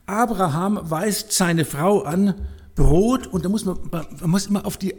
Abraham 0.06 0.80
weist 0.84 1.32
seine 1.32 1.66
Frau 1.66 2.02
an, 2.02 2.48
Brot, 2.76 3.28
und 3.28 3.46
da 3.46 3.50
muss 3.50 3.66
man, 3.66 3.78
man 3.92 4.30
muss 4.30 4.48
immer 4.48 4.66
auf 4.66 4.78
die 4.78 4.96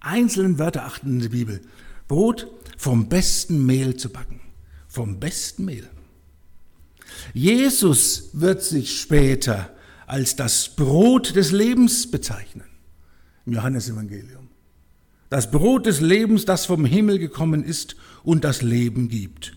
einzelnen 0.00 0.58
Wörter 0.58 0.84
achten 0.84 1.08
in 1.10 1.20
der 1.20 1.28
Bibel, 1.28 1.60
Brot 2.08 2.48
vom 2.76 3.08
besten 3.08 3.66
Mehl 3.66 3.96
zu 3.96 4.08
backen. 4.08 4.40
Vom 4.88 5.20
besten 5.20 5.66
Mehl. 5.66 5.88
Jesus 7.32 8.30
wird 8.32 8.62
sich 8.62 9.00
später 9.00 9.70
als 10.06 10.36
das 10.36 10.70
Brot 10.70 11.36
des 11.36 11.52
Lebens 11.52 12.10
bezeichnen. 12.10 12.64
Im 13.46 13.52
Johannesevangelium. 13.52 14.48
Das 15.28 15.50
Brot 15.50 15.86
des 15.86 16.00
Lebens, 16.00 16.44
das 16.44 16.66
vom 16.66 16.84
Himmel 16.84 17.18
gekommen 17.18 17.62
ist 17.62 17.94
und 18.24 18.42
das 18.42 18.62
Leben 18.62 19.08
gibt. 19.08 19.56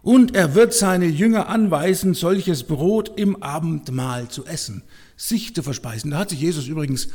Und 0.00 0.34
er 0.34 0.54
wird 0.54 0.72
seine 0.72 1.06
Jünger 1.06 1.48
anweisen, 1.48 2.14
solches 2.14 2.64
Brot 2.64 3.12
im 3.16 3.42
Abendmahl 3.42 4.28
zu 4.28 4.44
essen, 4.46 4.82
sich 5.16 5.54
zu 5.54 5.62
verspeisen. 5.62 6.10
Da 6.10 6.18
hat 6.18 6.30
sich 6.30 6.40
Jesus 6.40 6.66
übrigens 6.66 7.08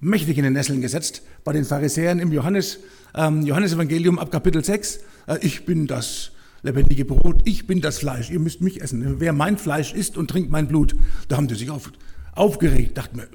mächtig 0.00 0.38
in 0.38 0.44
den 0.44 0.52
Nesseln 0.52 0.80
gesetzt 0.80 1.22
bei 1.44 1.52
den 1.52 1.64
Pharisäern 1.64 2.18
im 2.18 2.32
Johannes, 2.32 2.78
ähm, 3.14 3.46
Johannesevangelium 3.46 4.18
ab 4.18 4.30
Kapitel 4.30 4.64
6. 4.64 5.00
Äh, 5.26 5.38
ich 5.42 5.64
bin 5.64 5.86
das 5.86 6.32
lebendige 6.62 7.04
Brot, 7.04 7.42
ich 7.44 7.66
bin 7.66 7.80
das 7.80 7.98
Fleisch, 7.98 8.30
ihr 8.30 8.40
müsst 8.40 8.60
mich 8.60 8.82
essen. 8.82 9.20
Wer 9.20 9.32
mein 9.32 9.58
Fleisch 9.58 9.92
isst 9.94 10.16
und 10.16 10.28
trinkt 10.28 10.50
mein 10.50 10.68
Blut, 10.68 10.94
da 11.28 11.36
haben 11.36 11.48
die 11.48 11.54
sich 11.54 11.70
auf, 11.70 11.90
aufgeregt, 12.32 12.98
dachten 12.98 13.16
mir, 13.16 13.28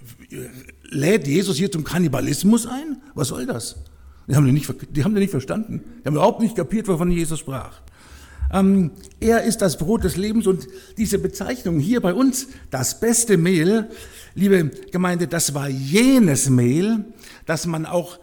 lädt 0.90 1.28
Jesus 1.28 1.58
hier 1.58 1.72
zum 1.72 1.84
Kannibalismus 1.84 2.68
ein? 2.68 3.02
Was 3.14 3.30
soll 3.30 3.46
das? 3.46 3.78
Die 4.28 4.36
haben 4.36 4.46
den 4.46 4.56
nicht, 4.56 4.74
die 4.96 5.04
haben 5.04 5.14
den 5.14 5.22
nicht 5.22 5.32
verstanden. 5.32 5.82
Die 6.02 6.08
haben 6.08 6.16
überhaupt 6.16 6.42
nicht 6.42 6.56
kapiert, 6.56 6.88
wovon 6.88 7.12
Jesus 7.12 7.40
sprach. 7.40 7.82
Ähm, 8.52 8.92
er 9.20 9.44
ist 9.44 9.62
das 9.62 9.78
Brot 9.78 10.04
des 10.04 10.18
Lebens 10.18 10.48
und 10.48 10.68
diese 10.98 11.20
Bezeichnung 11.20 11.80
hier 11.80 12.02
bei 12.02 12.14
uns, 12.14 12.48
das 12.70 13.00
beste 13.00 13.38
Mehl, 13.38 13.90
liebe 14.36 14.72
Gemeinde, 14.92 15.28
das 15.28 15.54
war 15.54 15.68
jenes 15.68 16.50
Mehl, 16.50 17.06
das 17.46 17.66
man 17.66 17.86
auch 17.86 18.20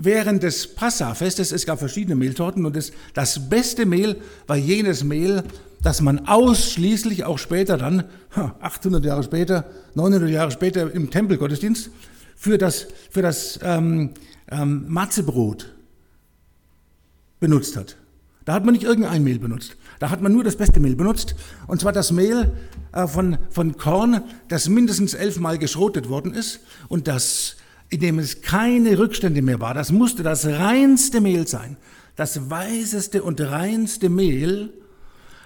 während 0.00 0.42
des 0.42 0.74
Passafestes, 0.74 1.52
es 1.52 1.66
gab 1.66 1.78
verschiedene 1.78 2.16
Mehltorten 2.16 2.66
und 2.66 2.76
das, 2.76 2.92
das 3.14 3.48
beste 3.48 3.86
Mehl 3.86 4.16
war 4.46 4.56
jenes 4.56 5.04
Mehl, 5.04 5.42
das 5.82 6.00
man 6.00 6.26
ausschließlich 6.26 7.24
auch 7.24 7.38
später 7.38 7.78
dann, 7.78 8.04
800 8.60 9.04
Jahre 9.04 9.22
später, 9.22 9.64
900 9.94 10.30
Jahre 10.30 10.50
später 10.50 10.92
im 10.92 11.10
Tempelgottesdienst, 11.10 11.90
für 12.36 12.58
das, 12.58 12.86
für 13.10 13.22
das 13.22 13.58
ähm, 13.62 14.10
ähm, 14.50 14.84
Matzebrot 14.88 15.72
benutzt 17.40 17.76
hat. 17.76 17.96
Da 18.44 18.54
hat 18.54 18.64
man 18.64 18.72
nicht 18.72 18.84
irgendein 18.84 19.22
Mehl 19.24 19.38
benutzt. 19.38 19.76
Da 19.98 20.10
hat 20.10 20.22
man 20.22 20.32
nur 20.32 20.42
das 20.42 20.56
beste 20.56 20.80
Mehl 20.80 20.96
benutzt. 20.96 21.34
Und 21.66 21.80
zwar 21.80 21.92
das 21.92 22.12
Mehl 22.12 22.52
äh, 22.92 23.06
von, 23.06 23.36
von 23.50 23.76
Korn, 23.76 24.22
das 24.48 24.68
mindestens 24.68 25.14
elfmal 25.14 25.58
geschrotet 25.58 26.08
worden 26.08 26.32
ist 26.32 26.60
und 26.88 27.08
das, 27.08 27.56
in 27.90 28.00
dem 28.00 28.18
es 28.18 28.42
keine 28.42 28.98
Rückstände 28.98 29.42
mehr 29.42 29.60
war. 29.60 29.74
Das 29.74 29.92
musste 29.92 30.22
das 30.22 30.46
reinste 30.46 31.20
Mehl 31.20 31.46
sein. 31.46 31.76
Das 32.16 32.50
weißeste 32.50 33.22
und 33.22 33.40
reinste 33.40 34.08
Mehl. 34.08 34.72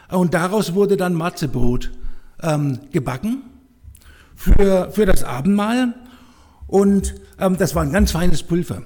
Und 0.08 0.34
daraus 0.34 0.74
wurde 0.74 0.96
dann 0.96 1.14
Matzebrot 1.14 1.90
ähm, 2.42 2.80
gebacken 2.90 3.42
für, 4.34 4.90
für 4.90 5.06
das 5.06 5.22
Abendmahl. 5.22 5.94
Und 6.66 7.14
ähm, 7.38 7.56
das 7.56 7.74
war 7.74 7.82
ein 7.82 7.92
ganz 7.92 8.10
feines 8.10 8.42
Pulver. 8.42 8.82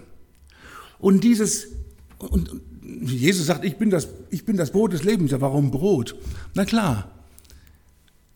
Und 0.99 1.25
dieses, 1.25 1.69
und, 2.19 2.51
Jesus 2.83 3.47
sagt, 3.47 3.65
ich 3.65 3.77
bin, 3.77 3.91
das, 3.91 4.09
ich 4.31 4.45
bin 4.45 4.57
das 4.57 4.71
Brot 4.71 4.93
des 4.93 5.03
Lebens. 5.03 5.31
Ja, 5.31 5.41
warum 5.41 5.71
Brot? 5.71 6.15
Na 6.55 6.65
klar, 6.65 7.11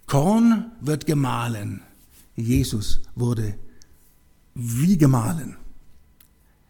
Korn 0.07 0.73
wird 0.81 1.07
gemahlen. 1.07 1.83
Jesus 2.37 3.01
wurde 3.15 3.55
wie 4.61 4.99
gemahlen. 4.99 5.57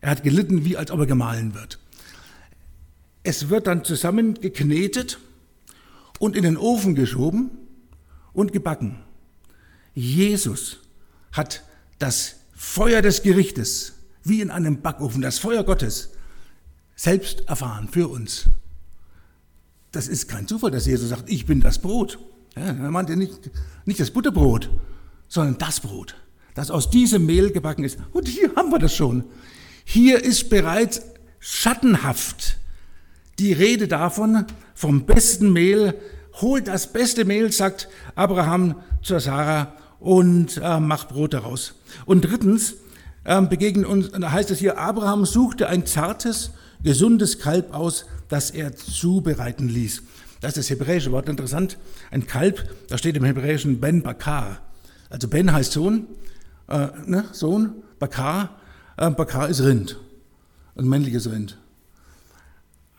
Er 0.01 0.11
hat 0.11 0.23
gelitten, 0.23 0.65
wie 0.65 0.77
als 0.77 0.91
ob 0.91 1.01
er 1.01 1.07
gemahlen 1.07 1.55
wird. 1.55 1.79
Es 3.23 3.51
wird 3.51 3.67
dann 3.67 3.85
zusammengeknetet 3.85 5.19
und 6.19 6.37
in 6.37 6.45
den 6.45 6.57
Ofen 6.57 6.95
geschoben 6.95 7.51
und 8.33 8.53
gebacken. 8.53 9.01
Jesus 9.95 10.79
hat 11.33 11.65
das 11.99 12.37
Feuer 12.55 13.03
des 13.03 13.23
Gerichtes, 13.23 13.95
wie 14.23 14.41
in 14.41 14.51
einem 14.51 14.81
Backofen, 14.81 15.23
das 15.23 15.39
Feuer 15.39 15.65
Gottes, 15.65 16.11
selbst 16.95 17.49
erfahren 17.49 17.89
für 17.89 18.09
uns. 18.09 18.47
Das 19.93 20.07
ist 20.09 20.29
kein 20.29 20.47
Zufall, 20.47 20.71
dass 20.71 20.87
Jesus 20.87 21.09
sagt, 21.09 21.29
ich 21.29 21.47
bin 21.47 21.61
das 21.61 21.79
Brot. 21.79 22.19
Ja, 22.57 22.63
er 22.63 22.91
meinte 22.91 23.17
nicht, 23.17 23.51
nicht 23.85 24.01
das 24.01 24.11
Butterbrot, 24.11 24.71
sondern 25.29 25.59
das 25.59 25.81
Brot, 25.81 26.17
das 26.61 26.71
aus 26.71 26.91
diesem 26.91 27.25
Mehl 27.25 27.53
gebacken 27.53 27.85
ist. 27.85 27.99
Und 28.13 28.29
hier 28.29 28.55
haben 28.55 28.71
wir 28.71 28.79
das 28.79 28.95
schon. 28.95 29.25
Hier 29.83 30.23
ist 30.23 30.51
bereits 30.51 31.01
schattenhaft 31.39 32.59
die 33.39 33.55
Rede 33.55 33.89
davon, 33.89 34.45
vom 34.75 35.07
besten 35.07 35.55
Mehl, 35.55 35.95
holt 36.43 36.69
das 36.69 36.93
beste 36.93 37.25
Mehl, 37.25 37.51
sagt 37.51 37.89
Abraham 38.15 38.75
zur 39.01 39.21
Sarah 39.21 39.73
und 40.01 40.61
äh, 40.63 40.81
macht 40.81 41.09
Brot 41.09 41.33
daraus. 41.33 41.77
Und 42.05 42.27
drittens 42.27 42.75
äh, 43.25 43.41
begegnen 43.41 43.87
uns, 43.87 44.11
heißt 44.13 44.51
es 44.51 44.59
hier, 44.59 44.77
Abraham 44.77 45.25
suchte 45.25 45.67
ein 45.67 45.87
zartes, 45.87 46.51
gesundes 46.85 47.39
Kalb 47.39 47.73
aus, 47.73 48.05
das 48.29 48.51
er 48.51 48.77
zubereiten 48.77 49.71
ließ. 49.71 50.03
Das 50.43 50.59
ist 50.59 50.59
das 50.59 50.79
hebräische 50.79 51.11
Wort 51.11 51.31
interessant. 51.31 51.79
Ein 52.11 52.27
Kalb, 52.27 52.69
da 52.89 52.99
steht 52.99 53.17
im 53.17 53.25
Hebräischen 53.25 53.81
Ben 53.81 54.03
Bakar. 54.03 54.61
Also 55.09 55.27
Ben 55.27 55.51
heißt 55.51 55.73
Sohn, 55.73 56.07
äh, 56.71 56.89
ne, 57.07 57.25
Sohn, 57.33 57.83
Bakar, 57.99 58.57
äh, 58.97 59.11
Bakar 59.11 59.49
ist 59.49 59.63
Rind, 59.63 59.99
ein 60.77 60.89
männliches 60.89 61.31
Rind. 61.31 61.59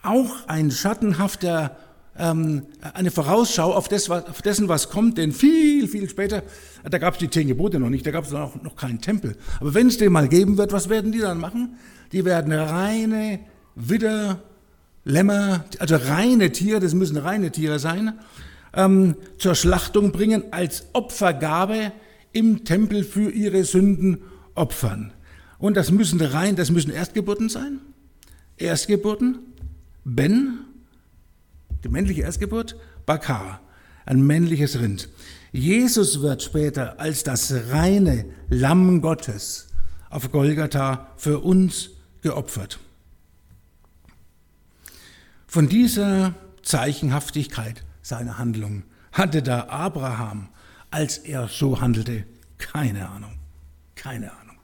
Auch 0.04 0.48
ein 0.48 0.72
schattenhafter, 0.72 1.78
ähm, 2.18 2.64
eine 2.94 3.12
Vorausschau 3.12 3.74
auf, 3.74 3.88
das, 3.88 4.10
auf, 4.10 4.42
dessen, 4.42 4.68
was 4.68 4.90
kommt, 4.90 5.18
denn 5.18 5.32
viel, 5.32 5.88
viel 5.88 6.10
später, 6.10 6.44
da 6.90 6.98
gab 6.98 7.14
es 7.14 7.20
die 7.20 7.30
zehn 7.30 7.48
Gebote 7.48 7.80
noch 7.80 7.90
nicht, 7.90 8.06
da 8.06 8.12
gab 8.12 8.26
es 8.26 8.32
noch, 8.32 8.62
noch 8.62 8.76
keinen 8.76 9.02
Tempel. 9.02 9.36
Aber 9.60 9.74
wenn 9.74 9.88
es 9.88 9.98
den 9.98 10.12
mal 10.12 10.28
geben 10.28 10.58
wird, 10.58 10.72
was 10.72 10.90
werden 10.90 11.12
die 11.12 11.20
dann 11.20 11.40
machen? 11.40 11.78
Die 12.12 12.26
werden 12.26 12.52
reine 12.52 13.40
Widder, 13.76 14.40
Lämmer, 15.04 15.66
also 15.80 15.96
reine 15.96 16.52
Tiere, 16.52 16.80
das 16.80 16.94
müssen 16.94 17.18
reine 17.18 17.52
Tiere 17.52 17.80
sein, 17.80 18.14
ähm, 18.74 19.16
zur 19.38 19.56
Schlachtung 19.56 20.12
bringen, 20.12 20.44
als 20.52 20.86
Opfergabe 20.94 21.92
im 22.34 22.64
Tempel 22.64 23.04
für 23.04 23.32
ihre 23.32 23.64
Sünden 23.64 24.24
opfern. 24.56 25.14
Und 25.58 25.78
das 25.78 25.92
müssen 25.92 26.22
rein, 26.22 26.56
das 26.56 26.72
müssen 26.72 26.92
Erstgeburten 26.92 27.50
sein. 27.50 27.80
Erstgeburten, 28.58 29.40
Ben, 30.04 30.60
die 31.84 31.90
männliche 31.90 32.22
Erstgeburt, 32.22 32.76
Bakar, 33.06 33.62
ein 34.06 34.26
männliches 34.26 34.80
Rind. 34.80 35.10
Jesus 35.52 36.22
wird 36.22 36.42
später 36.42 37.00
als 37.00 37.24
das 37.24 37.54
reine 37.70 38.26
Lamm 38.50 39.02
Gottes 39.02 39.68
auf 40.10 40.32
Golgatha 40.32 41.12
für 41.18 41.40
uns 41.40 41.92
geopfert. 42.22 42.80
Von 45.48 45.68
dieser 45.68 46.36
Zeichenhaftigkeit 46.64 47.84
seiner 48.02 48.38
Handlung 48.38 48.84
hatte 49.12 49.42
da 49.42 49.68
Abraham, 49.68 50.50
als 50.92 51.18
er 51.18 51.48
so 51.48 51.82
handelte, 51.82 52.26
keine 52.58 53.10
Ahnung. 53.10 53.34
Keine 53.96 54.32
Ahnung. 54.32 54.58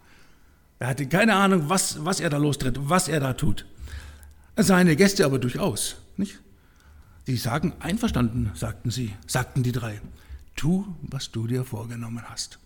Er 0.79 0.87
hatte 0.87 1.07
keine 1.07 1.35
Ahnung, 1.35 1.69
was, 1.69 2.05
was 2.05 2.19
er 2.19 2.29
da 2.29 2.37
lostritt, 2.37 2.77
was 2.79 3.07
er 3.07 3.19
da 3.19 3.33
tut. 3.33 3.65
Seine 4.55 4.95
Gäste 4.95 5.25
aber 5.25 5.39
durchaus, 5.39 5.97
nicht? 6.17 6.39
Die 7.27 7.37
sagen, 7.37 7.73
einverstanden, 7.79 8.51
sagten 8.53 8.91
sie, 8.91 9.13
sagten 9.25 9.63
die 9.63 9.71
drei. 9.71 9.99
Tu, 10.55 10.85
was 11.01 11.31
du 11.31 11.45
dir 11.45 11.63
vorgenommen 11.63 12.23
hast. 12.27 12.59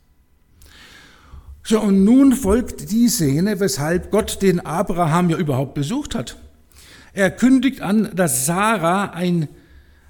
So, 1.63 1.79
und 1.81 2.03
nun 2.03 2.33
folgt 2.33 2.91
die 2.91 3.07
Szene, 3.07 3.59
weshalb 3.59 4.11
Gott 4.11 4.41
den 4.41 4.59
Abraham 4.59 5.29
ja 5.29 5.37
überhaupt 5.37 5.73
besucht 5.73 6.15
hat. 6.15 6.37
Er 7.13 7.29
kündigt 7.29 7.81
an, 7.81 8.15
dass 8.15 8.45
Sarah 8.45 9.11
ein, 9.11 9.47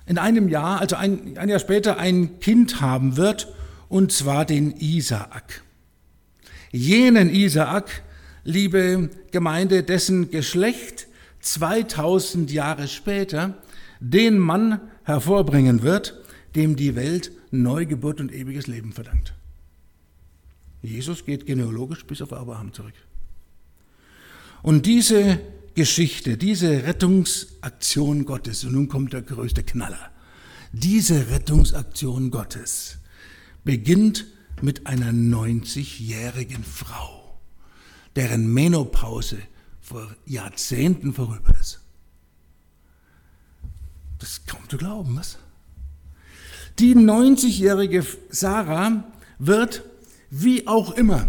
in 0.06 0.18
einem 0.18 0.50
Jahr, 0.50 0.80
also 0.80 0.96
ein, 0.96 1.38
ein 1.38 1.50
Jahr 1.50 1.60
später, 1.60 1.98
ein 1.98 2.40
Kind 2.40 2.82
haben 2.82 3.18
wird, 3.18 3.54
und 3.90 4.12
zwar 4.12 4.46
den 4.46 4.72
Isaak. 4.78 5.64
Jenen 6.72 7.30
Isaak, 7.30 8.04
liebe 8.44 9.10
Gemeinde, 9.32 9.84
dessen 9.84 10.32
Geschlecht 10.32 11.08
2000 11.42 12.52
Jahre 12.52 12.88
später 12.88 13.56
den 14.00 14.40
Mann 14.40 14.80
hervorbringen 15.04 15.82
wird, 15.84 16.20
dem 16.56 16.76
die 16.76 16.96
Welt 16.96 17.32
Neugeburt 17.52 18.22
und 18.22 18.34
ewiges 18.34 18.68
Leben 18.68 18.94
verdankt. 18.94 19.34
Jesus 20.82 21.26
geht 21.26 21.46
genealogisch 21.46 22.06
bis 22.06 22.22
auf 22.22 22.34
Abraham 22.34 22.74
zurück. 22.74 22.94
Und 24.64 24.86
diese 24.86 25.40
Geschichte, 25.76 26.38
diese 26.38 26.84
Rettungsaktion 26.84 28.26
Gottes, 28.26 28.64
und 28.64 28.74
nun 28.74 28.88
kommt 28.88 29.14
der 29.14 29.22
größte 29.22 29.64
Knaller, 29.64 30.12
diese 30.74 31.30
Rettungsaktion 31.30 32.32
Gottes 32.32 32.98
beginnt 33.64 34.26
mit 34.62 34.88
einer 34.88 35.12
90-jährigen 35.12 36.64
Frau, 36.64 37.40
deren 38.16 38.54
Menopause 38.54 39.38
vor 39.80 40.16
Jahrzehnten 40.26 41.14
vorüber 41.14 41.54
ist. 41.60 41.82
Das 44.20 44.46
kaum 44.46 44.68
zu 44.70 44.78
glauben, 44.78 45.16
was? 45.16 45.40
Die 46.80 46.96
90-jährige 46.96 48.06
Sarah 48.30 49.04
wird, 49.40 49.84
wie 50.30 50.68
auch 50.68 50.92
immer, 50.92 51.28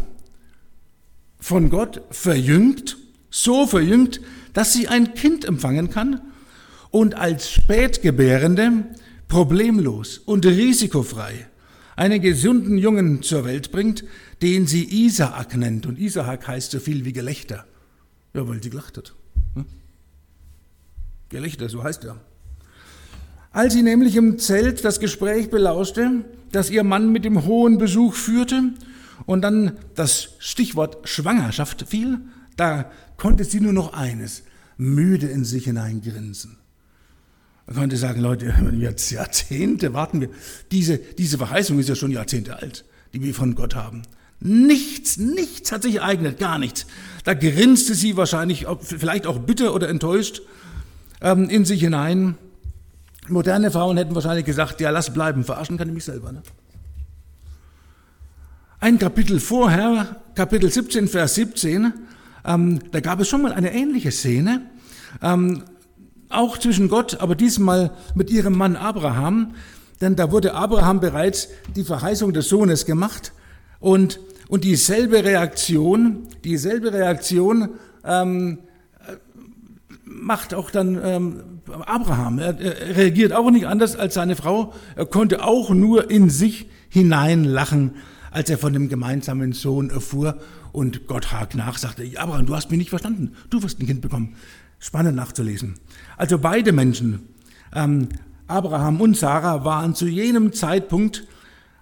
von 1.41 1.71
Gott 1.71 2.03
verjüngt 2.11 2.97
so 3.33 3.67
verjüngt, 3.67 4.21
dass 4.53 4.73
sie 4.73 4.87
ein 4.87 5.15
Kind 5.15 5.45
empfangen 5.45 5.91
kann 5.91 6.21
und 6.91 7.17
als 7.17 7.51
Spätgebärende 7.51 8.85
problemlos 9.27 10.19
und 10.19 10.47
risikofrei 10.47 11.49
einen 11.97 12.21
gesunden 12.21 12.79
Jungen 12.79 13.23
zur 13.23 13.45
Welt 13.45 13.73
bringt, 13.73 14.05
den 14.43 14.67
sie 14.67 15.07
Isaak 15.07 15.57
nennt. 15.57 15.87
Und 15.87 15.99
Isaak 15.99 16.47
heißt 16.47 16.71
so 16.71 16.79
viel 16.79 17.05
wie 17.05 17.13
Gelächter. 17.13 17.65
Ja, 18.35 18.47
weil 18.47 18.63
sie 18.63 18.71
gelacht 18.71 18.97
hat. 18.99 19.15
Hm? 19.55 19.65
Gelächter, 21.29 21.69
so 21.69 21.83
heißt 21.83 22.05
er. 22.05 22.21
Als 23.51 23.75
sie 23.75 23.83
nämlich 23.83 24.17
im 24.17 24.39
Zelt 24.39 24.85
das 24.85 25.01
Gespräch 25.01 25.51
belauschte, 25.51 26.25
das 26.51 26.71
ihr 26.71 26.85
Mann 26.85 27.13
mit 27.13 27.25
dem 27.25 27.45
hohen 27.45 27.79
Besuch 27.79 28.15
führte, 28.15 28.73
und 29.25 29.43
dann 29.43 29.79
das 29.95 30.31
Stichwort 30.39 31.09
Schwangerschaft 31.09 31.87
fiel, 31.89 32.19
da 32.57 32.91
konnte 33.23 33.45
sie 33.45 33.61
nur 33.61 33.73
noch 33.73 33.93
eines, 33.93 34.43
müde 34.77 35.29
in 35.29 35.45
sich 35.45 35.67
hineingrinsen. 35.67 36.57
Man 37.69 37.77
konnte 37.77 37.97
sagen, 37.97 38.21
Leute, 38.21 38.53
jetzt 38.73 39.13
Jahrzehnte 39.13 39.95
warten 39.95 40.21
wir. 40.21 40.29
Diese, 40.73 40.99
diese 40.99 41.39
Verheißung 41.39 41.79
ist 41.79 41.89
ja 41.89 41.95
schon 41.95 42.11
Jahrzehnte 42.11 42.57
alt, 42.57 42.85
die 43.15 43.23
wir 43.23 43.33
von 43.33 43.55
Gott 43.55 43.77
haben. 43.77 44.03
Nichts, 44.41 45.19
nichts 45.19 45.71
hat 45.71 45.85
sich 45.85 45.97
ereignet, 45.97 46.41
gar 46.41 46.59
nichts. 46.59 46.85
Da 47.23 47.35
grinste 47.35 47.95
sie 47.95 48.17
wahrscheinlich, 48.17 48.67
vielleicht 48.81 49.29
auch 49.29 49.39
bitter 49.39 49.73
oder 49.73 49.89
enttäuscht 49.89 50.43
ähm, 51.21 51.49
in 51.49 51.65
sich 51.65 51.81
hinein. 51.81 52.35
Moderne 53.29 53.71
Frauen 53.71 53.99
hätten 53.99 54.17
wahrscheinlich 54.17 54.47
gesagt, 54.47 54.81
ja, 54.81 54.91
lass 54.91 55.15
bleiben, 55.15 55.45
verarschen 55.45 55.79
kann 55.79 55.87
ich 55.87 55.95
mich 55.95 56.05
selber. 56.05 56.33
Ne? 56.33 56.43
Ein 58.81 58.99
Kapitel 58.99 59.39
vorher, 59.39 60.21
Kapitel 60.35 60.73
17, 60.73 61.07
Vers 61.07 61.37
17, 61.37 61.93
ähm, 62.45 62.81
da 62.91 63.01
gab 63.01 63.21
es 63.21 63.29
schon 63.29 63.43
mal 63.43 63.53
eine 63.53 63.73
ähnliche 63.73 64.11
Szene, 64.11 64.63
ähm, 65.23 65.63
auch 66.29 66.59
zwischen 66.59 66.89
Gott, 66.89 67.21
aber 67.21 67.35
diesmal 67.35 67.93
mit 68.15 68.31
ihrem 68.31 68.57
Mann 68.57 68.77
Abraham, 68.77 69.55
denn 70.01 70.17
da 70.17 70.33
wurde 70.33 70.55
Abraham 70.55 71.01
bereits 71.01 71.49
die 71.77 71.85
Verheißung 71.85 72.33
des 72.33 72.49
Sohnes 72.49 72.87
gemacht 72.87 73.33
und, 73.81 74.19
und 74.49 74.65
dieselbe 74.65 75.25
Reaktion, 75.25 76.27
dieselbe 76.45 76.93
Reaktion 76.93 77.71
ähm, 78.05 78.59
macht 80.05 80.55
auch 80.55 80.71
dann 80.71 81.01
ähm, 81.03 81.43
Abraham. 81.87 82.39
Er, 82.39 82.59
er 82.61 82.97
reagiert 82.97 83.33
auch 83.33 83.51
nicht 83.51 83.67
anders 83.67 83.97
als 83.97 84.15
seine 84.15 84.37
Frau. 84.37 84.73
Er 84.97 85.07
konnte 85.07 85.45
auch 85.45 85.71
nur 85.71 86.11
in 86.11 86.31
sich 86.31 86.69
hinein 86.89 87.45
lachen, 87.45 87.93
als 88.31 88.51
er 88.51 88.59
von 88.59 88.73
dem 88.73 88.89
gemeinsamen 88.89 89.53
Sohn 89.53 89.91
erfuhr 89.91 90.39
und 90.73 91.07
Gott 91.07 91.33
hakt 91.33 91.55
nach, 91.55 91.79
sagte, 91.79 92.05
Abraham, 92.17 92.47
du 92.47 92.57
hast 92.57 92.71
mich 92.71 92.79
nicht 92.79 92.91
verstanden, 92.91 93.33
du 93.51 93.63
wirst 93.63 93.81
ein 93.81 93.87
Kind 93.87 94.01
bekommen. 94.01 94.35
Spannend 94.79 95.15
nachzulesen. 95.15 95.75
Also 96.17 96.39
beide 96.39 96.73
Menschen, 96.73 97.29
ähm, 97.75 98.09
Abraham 98.49 99.01
und 99.01 99.17
Sarah, 99.17 99.65
waren 99.65 99.95
zu 99.95 100.07
jenem 100.09 100.53
Zeitpunkt 100.53 101.27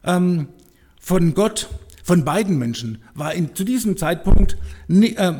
ähm, 0.05 0.49
von 1.01 1.33
Gott, 1.33 1.71
von 2.05 2.25
beiden 2.25 2.59
Menschen, 2.59 2.99
war 3.15 3.33
in, 3.33 3.55
zu 3.55 3.65
diesem 3.65 3.97
Zeitpunkt 3.97 4.59
ni, 4.89 5.15
äh, 5.15 5.33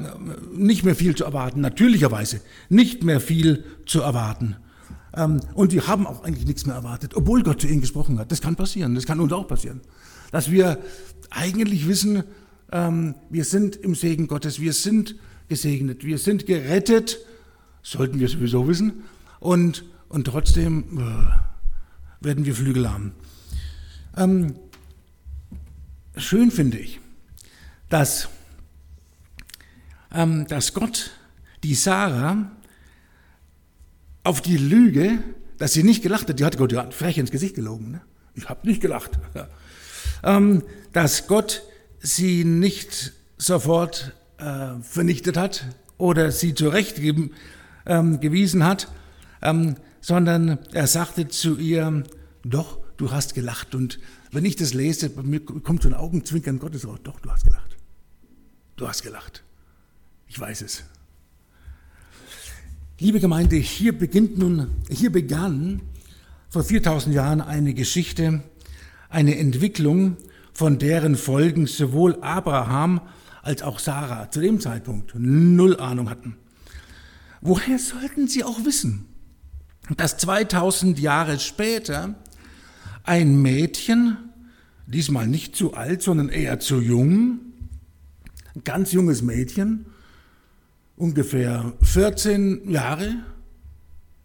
nicht 0.55 0.85
mehr 0.85 0.95
viel 0.95 1.15
zu 1.15 1.25
erwarten, 1.25 1.61
natürlicherweise 1.61 2.41
nicht 2.69 3.03
mehr 3.03 3.21
viel 3.21 3.65
zu 3.87 4.01
erwarten. 4.01 4.57
Ähm, 5.15 5.41
und 5.55 5.73
die 5.73 5.83
haben 5.83 6.07
auch 6.07 6.25
eigentlich 6.25 6.47
nichts 6.47 6.67
mehr 6.67 6.77
erwartet, 6.77 7.15
obwohl 7.15 7.43
Gott 7.43 7.61
zu 7.61 7.67
ihnen 7.67 7.81
gesprochen 7.81 8.19
hat. 8.19 8.31
Das 8.31 8.41
kann 8.41 8.57
passieren, 8.57 8.95
das 8.95 9.05
kann 9.05 9.21
uns 9.21 9.33
auch 9.33 9.49
passieren. 9.49 9.81
Dass 10.31 10.51
wir 10.51 10.79
eigentlich 11.31 11.89
wissen, 11.89 12.25
ähm, 12.73 13.15
wir 13.29 13.45
sind 13.45 13.77
im 13.77 13.95
Segen 13.95 14.27
Gottes, 14.27 14.61
wir 14.61 14.73
sind 14.73 15.17
gesegnet, 15.49 16.05
wir 16.05 16.19
sind 16.19 16.47
gerettet, 16.47 17.19
sollten 17.83 18.21
wir 18.21 18.29
sowieso 18.29 18.69
wissen, 18.69 19.05
und, 19.41 19.85
und 20.09 20.25
trotzdem 20.27 20.99
äh, 20.99 22.25
werden 22.25 22.45
wir 22.45 22.55
Flügel 22.55 22.91
haben. 22.91 23.13
Ähm, 24.17 24.55
schön 26.17 26.51
finde 26.51 26.79
ich, 26.79 27.01
dass, 27.89 28.29
ähm, 30.13 30.47
dass 30.47 30.75
Gott 30.75 31.11
die 31.63 31.75
Sarah 31.75 32.51
auf 34.23 34.41
die 34.41 34.57
Lüge, 34.57 35.19
dass 35.59 35.73
sie 35.73 35.83
nicht 35.83 36.03
gelacht 36.03 36.29
hat, 36.29 36.39
die 36.39 36.45
hat 36.45 36.59
Gott 36.59 36.73
frech 36.95 37.19
ins 37.19 37.31
Gesicht 37.31 37.55
gelogen. 37.55 37.91
Ne? 37.91 38.01
Ich 38.35 38.49
habe 38.49 38.67
nicht 38.67 38.81
gelacht. 38.81 39.19
ähm, 40.23 40.63
dass 40.93 41.27
Gott 41.27 41.63
sie 42.01 42.45
nicht 42.45 43.13
sofort 43.39 44.15
äh, 44.39 44.81
vernichtet 44.83 45.37
hat 45.37 45.67
oder 45.99 46.33
sie 46.33 46.55
zurechtgewiesen 46.55 47.31
ähm, 47.87 48.65
hat, 48.65 48.89
ähm, 49.43 49.77
sondern 50.01 50.59
er 50.73 50.87
sagte 50.87 51.29
zu 51.29 51.57
ihr, 51.59 52.05
doch, 52.43 52.79
du 52.97 53.11
hast 53.11 53.35
gelacht. 53.35 53.75
Und 53.75 53.99
wenn 54.33 54.45
ich 54.45 54.57
das 54.57 54.75
lese, 54.75 55.11
bei 55.11 55.23
mir 55.23 55.41
kommt 55.41 55.83
so 55.83 55.89
ein 55.89 55.95
Augenzwinkern 55.95 56.59
Gottes 56.59 56.87
raus, 56.87 56.99
doch, 57.03 57.21
du 57.21 57.31
hast 57.31 57.45
gelacht. 57.45 57.77
Du 58.77 58.89
hast 58.89 59.03
gelacht. 59.03 59.43
Ich 60.27 60.39
weiß 60.41 60.63
es. 60.63 60.85
Liebe 62.99 63.21
Gemeinde, 63.21 63.57
hier 63.57 63.97
beginnt 63.97 64.39
nun, 64.39 64.71
hier 64.91 65.11
begann 65.11 65.81
vor 66.51 66.65
4000 66.65 67.15
Jahren 67.15 67.41
eine 67.41 67.73
Geschichte, 67.75 68.43
eine 69.09 69.39
Entwicklung, 69.39 70.17
von 70.53 70.79
deren 70.79 71.17
Folgen 71.17 71.67
sowohl 71.67 72.19
Abraham 72.21 73.01
als 73.43 73.63
auch 73.63 73.79
Sarah 73.79 74.31
zu 74.31 74.41
dem 74.41 74.61
Zeitpunkt 74.61 75.15
null 75.17 75.77
Ahnung 75.79 76.11
hatten. 76.11 76.37
Woher 77.41 77.79
sollten 77.79 78.29
sie 78.29 78.45
auch 78.45 78.65
wissen, 78.65 79.07
dass 79.97 80.19
2000 80.19 80.99
Jahre 80.99 81.39
später 81.39 82.15
ein 83.05 83.41
Mädchen, 83.41 84.17
diesmal 84.87 85.27
nicht 85.27 85.57
zu 85.57 85.75
alt, 85.75 86.03
sondern 86.03 86.29
eher 86.29 86.61
zu 86.61 86.81
jung, 86.81 87.41
ein 88.55 88.65
ganz 88.65 88.93
junges 88.93 89.23
Mädchen, 89.23 89.87
ungefähr 90.97 91.73
14 91.83 92.71
Jahre, 92.71 93.15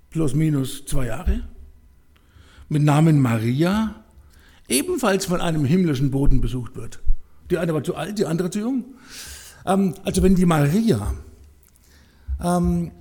plus 0.09 0.33
minus 0.33 0.85
zwei 0.85 1.07
Jahre, 1.07 1.47
mit 2.67 2.83
Namen 2.83 3.19
Maria, 3.19 4.04
ebenfalls 4.67 5.25
von 5.25 5.41
einem 5.41 5.65
himmlischen 5.65 6.11
Boden 6.11 6.41
besucht 6.41 6.75
wird. 6.75 6.99
Die 7.49 7.57
eine 7.57 7.73
war 7.73 7.83
zu 7.83 7.95
alt, 7.95 8.17
die 8.17 8.25
andere 8.25 8.49
zu 8.49 8.59
jung. 8.59 8.85
Ähm, 9.65 9.93
also 10.03 10.23
wenn 10.23 10.35
die 10.35 10.45
Maria, 10.45 11.13
ähm, 12.43 12.91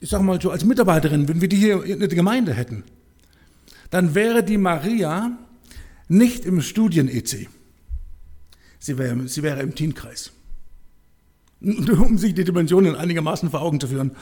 ich 0.00 0.10
sag 0.10 0.22
mal 0.22 0.40
so 0.40 0.50
als 0.50 0.64
Mitarbeiterin, 0.64 1.28
wenn 1.28 1.40
wir 1.40 1.48
die 1.48 1.56
hier 1.56 1.84
in 1.84 1.98
der 1.98 2.08
Gemeinde 2.08 2.52
hätten, 2.52 2.84
dann 3.90 4.14
wäre 4.14 4.44
die 4.44 4.58
Maria 4.58 5.38
nicht 6.08 6.44
im 6.44 6.60
Studien-EC. 6.60 7.48
Sie 8.78 8.98
wäre, 8.98 9.28
sie 9.28 9.42
wäre 9.42 9.60
im 9.60 9.74
Teenkreis. 9.74 10.32
Um 11.60 12.18
sich 12.18 12.34
die 12.34 12.44
Dimensionen 12.44 12.94
einigermaßen 12.94 13.50
vor 13.50 13.62
Augen 13.62 13.80
zu 13.80 13.88
führen. 13.88 14.12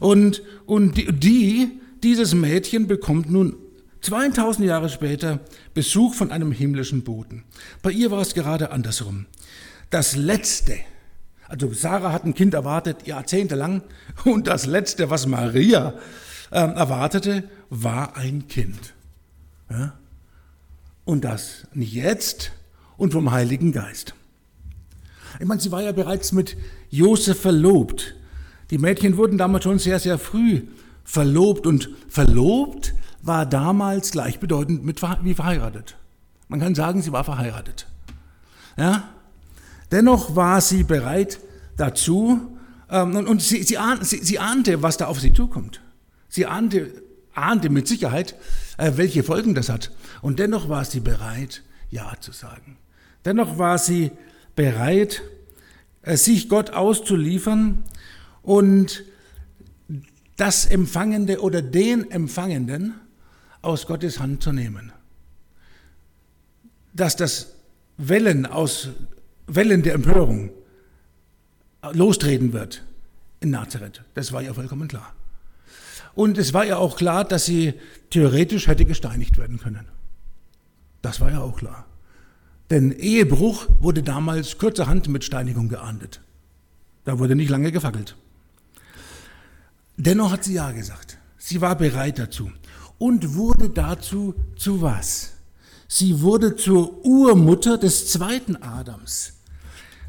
Und, 0.00 0.42
und 0.64 0.96
die, 1.22 1.78
dieses 2.02 2.34
Mädchen 2.34 2.86
bekommt 2.86 3.30
nun 3.30 3.56
2000 4.00 4.66
Jahre 4.66 4.88
später 4.88 5.40
Besuch 5.74 6.14
von 6.14 6.30
einem 6.30 6.52
himmlischen 6.52 7.02
Boten. 7.02 7.44
Bei 7.82 7.90
ihr 7.90 8.10
war 8.10 8.20
es 8.20 8.34
gerade 8.34 8.70
andersrum. 8.70 9.26
Das 9.90 10.16
letzte, 10.16 10.76
also 11.48 11.72
Sarah 11.72 12.12
hat 12.12 12.24
ein 12.24 12.34
Kind 12.34 12.54
erwartet, 12.54 13.06
jahrzehntelang, 13.06 13.82
und 14.24 14.46
das 14.46 14.66
letzte, 14.66 15.10
was 15.10 15.26
Maria 15.26 15.94
äh, 16.50 16.58
erwartete, 16.58 17.44
war 17.70 18.16
ein 18.16 18.48
Kind. 18.48 18.94
Ja? 19.70 19.94
Und 21.04 21.24
das 21.24 21.66
nicht 21.72 21.92
jetzt 21.92 22.52
und 22.96 23.12
vom 23.12 23.30
Heiligen 23.30 23.72
Geist. 23.72 24.14
Ich 25.40 25.46
meine, 25.46 25.60
sie 25.60 25.72
war 25.72 25.82
ja 25.82 25.92
bereits 25.92 26.32
mit 26.32 26.56
Josef 26.90 27.40
verlobt. 27.40 28.14
Die 28.70 28.78
Mädchen 28.78 29.16
wurden 29.16 29.38
damals 29.38 29.64
schon 29.64 29.78
sehr, 29.78 29.98
sehr 29.98 30.18
früh 30.18 30.62
verlobt 31.04 31.66
und 31.66 31.90
verlobt 32.08 32.94
war 33.28 33.46
damals 33.46 34.10
gleichbedeutend 34.10 34.84
mit 34.84 35.00
wie 35.22 35.34
verheiratet. 35.34 35.96
Man 36.48 36.58
kann 36.58 36.74
sagen, 36.74 37.02
sie 37.02 37.12
war 37.12 37.22
verheiratet. 37.22 37.86
Ja? 38.76 39.10
Dennoch 39.92 40.34
war 40.34 40.60
sie 40.60 40.82
bereit 40.82 41.38
dazu 41.76 42.58
ähm, 42.90 43.14
und, 43.14 43.40
sie, 43.40 43.62
sie, 43.62 43.78
ahn, 43.78 44.02
sie, 44.02 44.18
sie, 44.18 44.38
ahnte, 44.38 44.82
was 44.82 44.96
da 44.96 45.06
auf 45.06 45.20
sie 45.20 45.32
zukommt. 45.32 45.80
Sie 46.28 46.46
ahnte, 46.46 47.02
ahnte 47.34 47.70
mit 47.70 47.86
Sicherheit, 47.86 48.34
äh, 48.76 48.92
welche 48.96 49.22
Folgen 49.22 49.54
das 49.54 49.68
hat. 49.68 49.92
Und 50.20 50.38
dennoch 50.38 50.68
war 50.68 50.84
sie 50.84 51.00
bereit, 51.00 51.62
Ja 51.90 52.12
zu 52.20 52.32
sagen. 52.32 52.76
Dennoch 53.24 53.58
war 53.58 53.78
sie 53.78 54.10
bereit, 54.56 55.22
äh, 56.02 56.16
sich 56.16 56.48
Gott 56.48 56.70
auszuliefern 56.70 57.84
und 58.42 59.04
das 60.36 60.66
Empfangende 60.66 61.40
oder 61.40 61.62
den 61.62 62.10
Empfangenden 62.10 62.94
aus 63.68 63.86
Gottes 63.86 64.18
Hand 64.18 64.42
zu 64.42 64.50
nehmen. 64.52 64.92
Dass 66.94 67.16
das 67.16 67.54
Wellen 67.98 68.46
aus 68.46 68.88
Wellen 69.46 69.82
der 69.82 69.94
Empörung 69.94 70.50
lostreten 71.92 72.52
wird 72.52 72.82
in 73.40 73.50
Nazareth, 73.50 74.02
das 74.14 74.32
war 74.32 74.42
ja 74.42 74.54
vollkommen 74.54 74.88
klar. 74.88 75.12
Und 76.14 76.38
es 76.38 76.54
war 76.54 76.64
ja 76.64 76.78
auch 76.78 76.96
klar, 76.96 77.24
dass 77.24 77.44
sie 77.44 77.74
theoretisch 78.10 78.66
hätte 78.66 78.84
gesteinigt 78.84 79.36
werden 79.36 79.58
können. 79.58 79.86
Das 81.02 81.20
war 81.20 81.30
ja 81.30 81.40
auch 81.40 81.56
klar. 81.56 81.86
Denn 82.70 82.90
Ehebruch 82.90 83.66
wurde 83.80 84.02
damals 84.02 84.58
kurzerhand 84.58 85.08
mit 85.08 85.24
Steinigung 85.24 85.68
geahndet. 85.68 86.20
Da 87.04 87.18
wurde 87.18 87.36
nicht 87.36 87.50
lange 87.50 87.70
gefackelt. 87.70 88.16
Dennoch 89.96 90.32
hat 90.32 90.44
sie 90.44 90.54
Ja 90.54 90.72
gesagt. 90.72 91.18
Sie 91.36 91.60
war 91.60 91.76
bereit 91.76 92.18
dazu 92.18 92.50
und 92.98 93.34
wurde 93.34 93.70
dazu 93.70 94.34
zu 94.56 94.82
was? 94.82 95.32
Sie 95.88 96.20
wurde 96.20 96.56
zur 96.56 97.04
Urmutter 97.04 97.78
des 97.78 98.10
zweiten 98.12 98.56
Adams. 98.56 99.32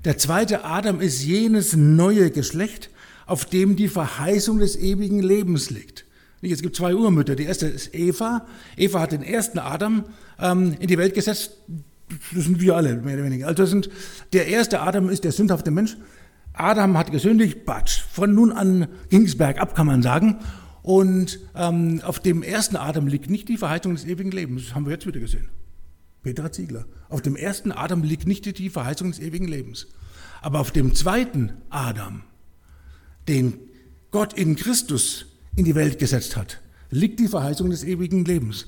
Der 0.04 0.18
zweite 0.18 0.66
Adam 0.66 1.00
ist 1.00 1.24
jenes 1.24 1.76
neue 1.76 2.32
Geschlecht, 2.32 2.90
auf 3.26 3.46
dem 3.46 3.76
die 3.76 3.88
Verheißung 3.88 4.60
des 4.60 4.76
ewigen 4.76 5.22
Lebens 5.22 5.70
liegt. 5.70 6.06
Es 6.42 6.62
gibt 6.62 6.76
zwei 6.76 6.96
Urmütter. 6.96 7.36
Die 7.36 7.44
erste 7.44 7.68
ist 7.68 7.94
Eva. 7.94 8.46
Eva 8.78 9.02
hat 9.02 9.12
den 9.12 9.24
ersten 9.24 9.60
Adam 9.60 10.06
ähm, 10.40 10.76
in 10.80 10.88
die 10.88 10.98
Welt 10.98 11.14
gesetzt. 11.14 11.52
Das 12.34 12.46
sind 12.46 12.60
wir 12.62 12.76
alle, 12.76 12.96
mehr 12.96 13.16
oder 13.16 13.26
weniger. 13.26 13.48
Also 13.48 13.66
sind, 13.66 13.90
der 14.34 14.48
erste 14.48 14.82
Adam 14.82 15.10
ist 15.10 15.26
der 15.26 15.32
sündhafte 15.32 15.70
Mensch. 15.70 15.98
Adam 16.54 16.98
hat 16.98 17.12
gesündigt, 17.12 17.66
batsch. 17.66 18.02
Von 18.12 18.34
nun 18.34 18.52
an 18.52 18.88
ging 19.10 19.26
es 19.26 19.38
bergab, 19.38 19.76
kann 19.76 19.88
man 19.88 20.02
sagen. 20.02 20.40
Und 20.90 21.40
ähm, 21.54 22.02
auf 22.04 22.20
dem 22.20 22.42
ersten 22.42 22.76
Adam 22.76 23.06
liegt 23.06 23.30
nicht 23.30 23.48
die 23.48 23.58
Verheißung 23.58 23.94
des 23.94 24.06
ewigen 24.06 24.32
Lebens. 24.32 24.64
Das 24.66 24.74
haben 24.74 24.88
wir 24.88 24.94
jetzt 24.94 25.06
wieder 25.06 25.20
gesehen. 25.20 25.48
Peter 26.24 26.52
Ziegler. 26.52 26.86
Auf 27.10 27.22
dem 27.22 27.36
ersten 27.36 27.72
Adam 27.72 28.02
liegt 28.02 28.26
nicht 28.26 28.58
die 28.58 28.70
Verheißung 28.72 29.12
des 29.12 29.20
ewigen 29.20 29.48
Lebens. 29.48 29.86
Aber 30.42 30.60
auf 30.60 30.72
dem 30.72 30.96
zweiten 30.96 31.52
Adam, 31.70 32.24
den 33.28 33.60
Gott 34.10 34.34
in 34.34 34.56
Christus 34.56 35.28
in 35.56 35.64
die 35.64 35.76
Welt 35.76 36.00
gesetzt 36.00 36.36
hat, 36.36 36.60
liegt 36.90 37.20
die 37.20 37.28
Verheißung 37.28 37.70
des 37.70 37.84
ewigen 37.84 38.26
Lebens. 38.26 38.66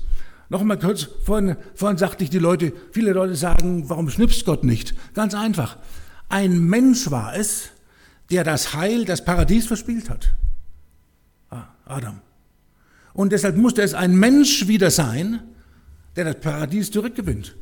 Nochmal 0.48 0.78
kurz, 0.78 1.08
vorhin, 1.24 1.56
vorhin 1.74 1.98
sagte 1.98 2.22
ich, 2.22 2.30
die 2.30 2.38
Leute, 2.38 2.72
viele 2.92 3.14
Leute 3.14 3.34
sagen, 3.34 3.90
warum 3.90 4.08
schnipst 4.08 4.44
Gott 4.44 4.62
nicht? 4.62 4.94
Ganz 5.14 5.34
einfach. 5.34 5.76
Ein 6.28 6.60
Mensch 6.60 7.10
war 7.10 7.34
es, 7.34 7.70
der 8.30 8.44
das 8.44 8.74
Heil, 8.74 9.06
das 9.06 9.24
Paradies 9.24 9.66
verspielt 9.66 10.08
hat. 10.08 10.32
Adam. 11.92 12.20
Und 13.14 13.32
deshalb 13.32 13.56
musste 13.56 13.82
es 13.82 13.94
ein 13.94 14.16
Mensch 14.16 14.66
wieder 14.68 14.90
sein, 14.90 15.40
der 16.16 16.24
das 16.24 16.40
Paradies 16.40 16.90
zurückgewinnt. 16.90 17.56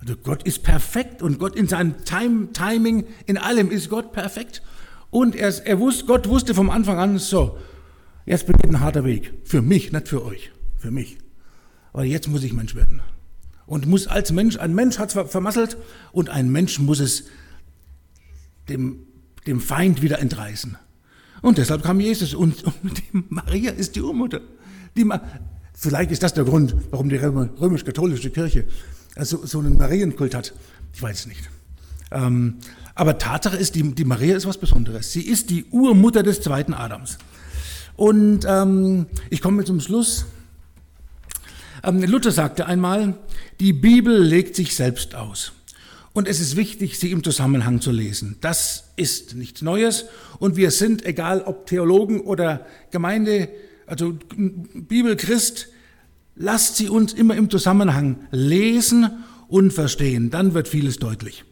Also 0.00 0.16
Gott 0.16 0.42
ist 0.42 0.62
perfekt 0.62 1.22
und 1.22 1.38
Gott 1.38 1.56
in 1.56 1.66
seinem 1.66 2.04
Time, 2.04 2.52
Timing, 2.52 3.06
in 3.26 3.38
allem 3.38 3.70
ist 3.70 3.88
Gott 3.88 4.12
perfekt. 4.12 4.62
Und 5.10 5.34
er, 5.34 5.48
er 5.66 5.78
wusste, 5.78 6.04
Gott 6.06 6.28
wusste 6.28 6.54
vom 6.54 6.70
Anfang 6.70 6.98
an, 6.98 7.18
so, 7.18 7.58
jetzt 8.26 8.46
beginnt 8.46 8.74
ein 8.74 8.80
harter 8.80 9.04
Weg. 9.04 9.32
Für 9.44 9.62
mich, 9.62 9.92
nicht 9.92 10.08
für 10.08 10.24
euch, 10.24 10.50
für 10.76 10.90
mich. 10.90 11.18
Aber 11.92 12.04
jetzt 12.04 12.28
muss 12.28 12.42
ich 12.42 12.52
Mensch 12.52 12.74
werden. 12.74 13.00
Und 13.66 13.86
muss 13.86 14.06
als 14.06 14.32
Mensch, 14.32 14.58
ein 14.58 14.74
Mensch 14.74 14.98
hat 14.98 15.14
es 15.14 15.30
vermasselt 15.30 15.78
und 16.12 16.28
ein 16.28 16.50
Mensch 16.50 16.78
muss 16.78 17.00
es 17.00 17.24
dem, 18.68 19.06
dem 19.46 19.60
Feind 19.60 20.02
wieder 20.02 20.18
entreißen. 20.18 20.76
Und 21.44 21.58
deshalb 21.58 21.82
kam 21.82 22.00
Jesus 22.00 22.32
und, 22.32 22.64
und 22.64 23.30
Maria 23.30 23.70
ist 23.70 23.96
die 23.96 24.00
Urmutter. 24.00 24.40
Die 24.96 25.06
Vielleicht 25.74 26.10
ist 26.10 26.22
das 26.22 26.32
der 26.32 26.44
Grund, 26.44 26.74
warum 26.90 27.10
die 27.10 27.16
römisch-katholische 27.16 28.30
Kirche 28.30 28.64
also 29.14 29.44
so 29.44 29.58
einen 29.58 29.76
Marienkult 29.76 30.34
hat. 30.34 30.54
Ich 30.94 31.02
weiß 31.02 31.20
es 31.20 31.26
nicht. 31.26 31.42
Ähm, 32.10 32.54
aber 32.94 33.18
Tatsache 33.18 33.58
ist, 33.58 33.74
die, 33.74 33.94
die, 33.94 34.06
Maria 34.06 34.36
ist 34.36 34.46
was 34.46 34.56
Besonderes. 34.56 35.12
Sie 35.12 35.20
ist 35.20 35.50
die 35.50 35.66
Urmutter 35.66 36.22
des 36.22 36.40
zweiten 36.40 36.72
Adams. 36.72 37.18
Und 37.96 38.46
ähm, 38.48 39.04
ich 39.28 39.42
komme 39.42 39.64
zum 39.64 39.80
Schluss. 39.80 40.24
Ähm, 41.82 42.02
Luther 42.04 42.30
sagte 42.30 42.64
einmal, 42.64 43.18
die 43.60 43.74
Bibel 43.74 44.18
legt 44.18 44.56
sich 44.56 44.74
selbst 44.74 45.14
aus. 45.14 45.52
Und 46.14 46.28
es 46.28 46.40
ist 46.40 46.56
wichtig, 46.56 46.98
sie 46.98 47.10
im 47.10 47.24
Zusammenhang 47.24 47.80
zu 47.80 47.90
lesen. 47.90 48.36
Das 48.40 48.92
ist 48.94 49.34
nichts 49.34 49.62
Neues. 49.62 50.06
Und 50.38 50.56
wir 50.56 50.70
sind, 50.70 51.04
egal 51.04 51.42
ob 51.42 51.66
Theologen 51.66 52.20
oder 52.20 52.64
Gemeinde, 52.92 53.48
also 53.86 54.16
Bibelchrist, 54.36 55.68
lasst 56.36 56.76
sie 56.76 56.88
uns 56.88 57.12
immer 57.12 57.36
im 57.36 57.50
Zusammenhang 57.50 58.28
lesen 58.30 59.10
und 59.48 59.72
verstehen. 59.72 60.30
Dann 60.30 60.54
wird 60.54 60.68
vieles 60.68 60.98
deutlich. 60.98 61.44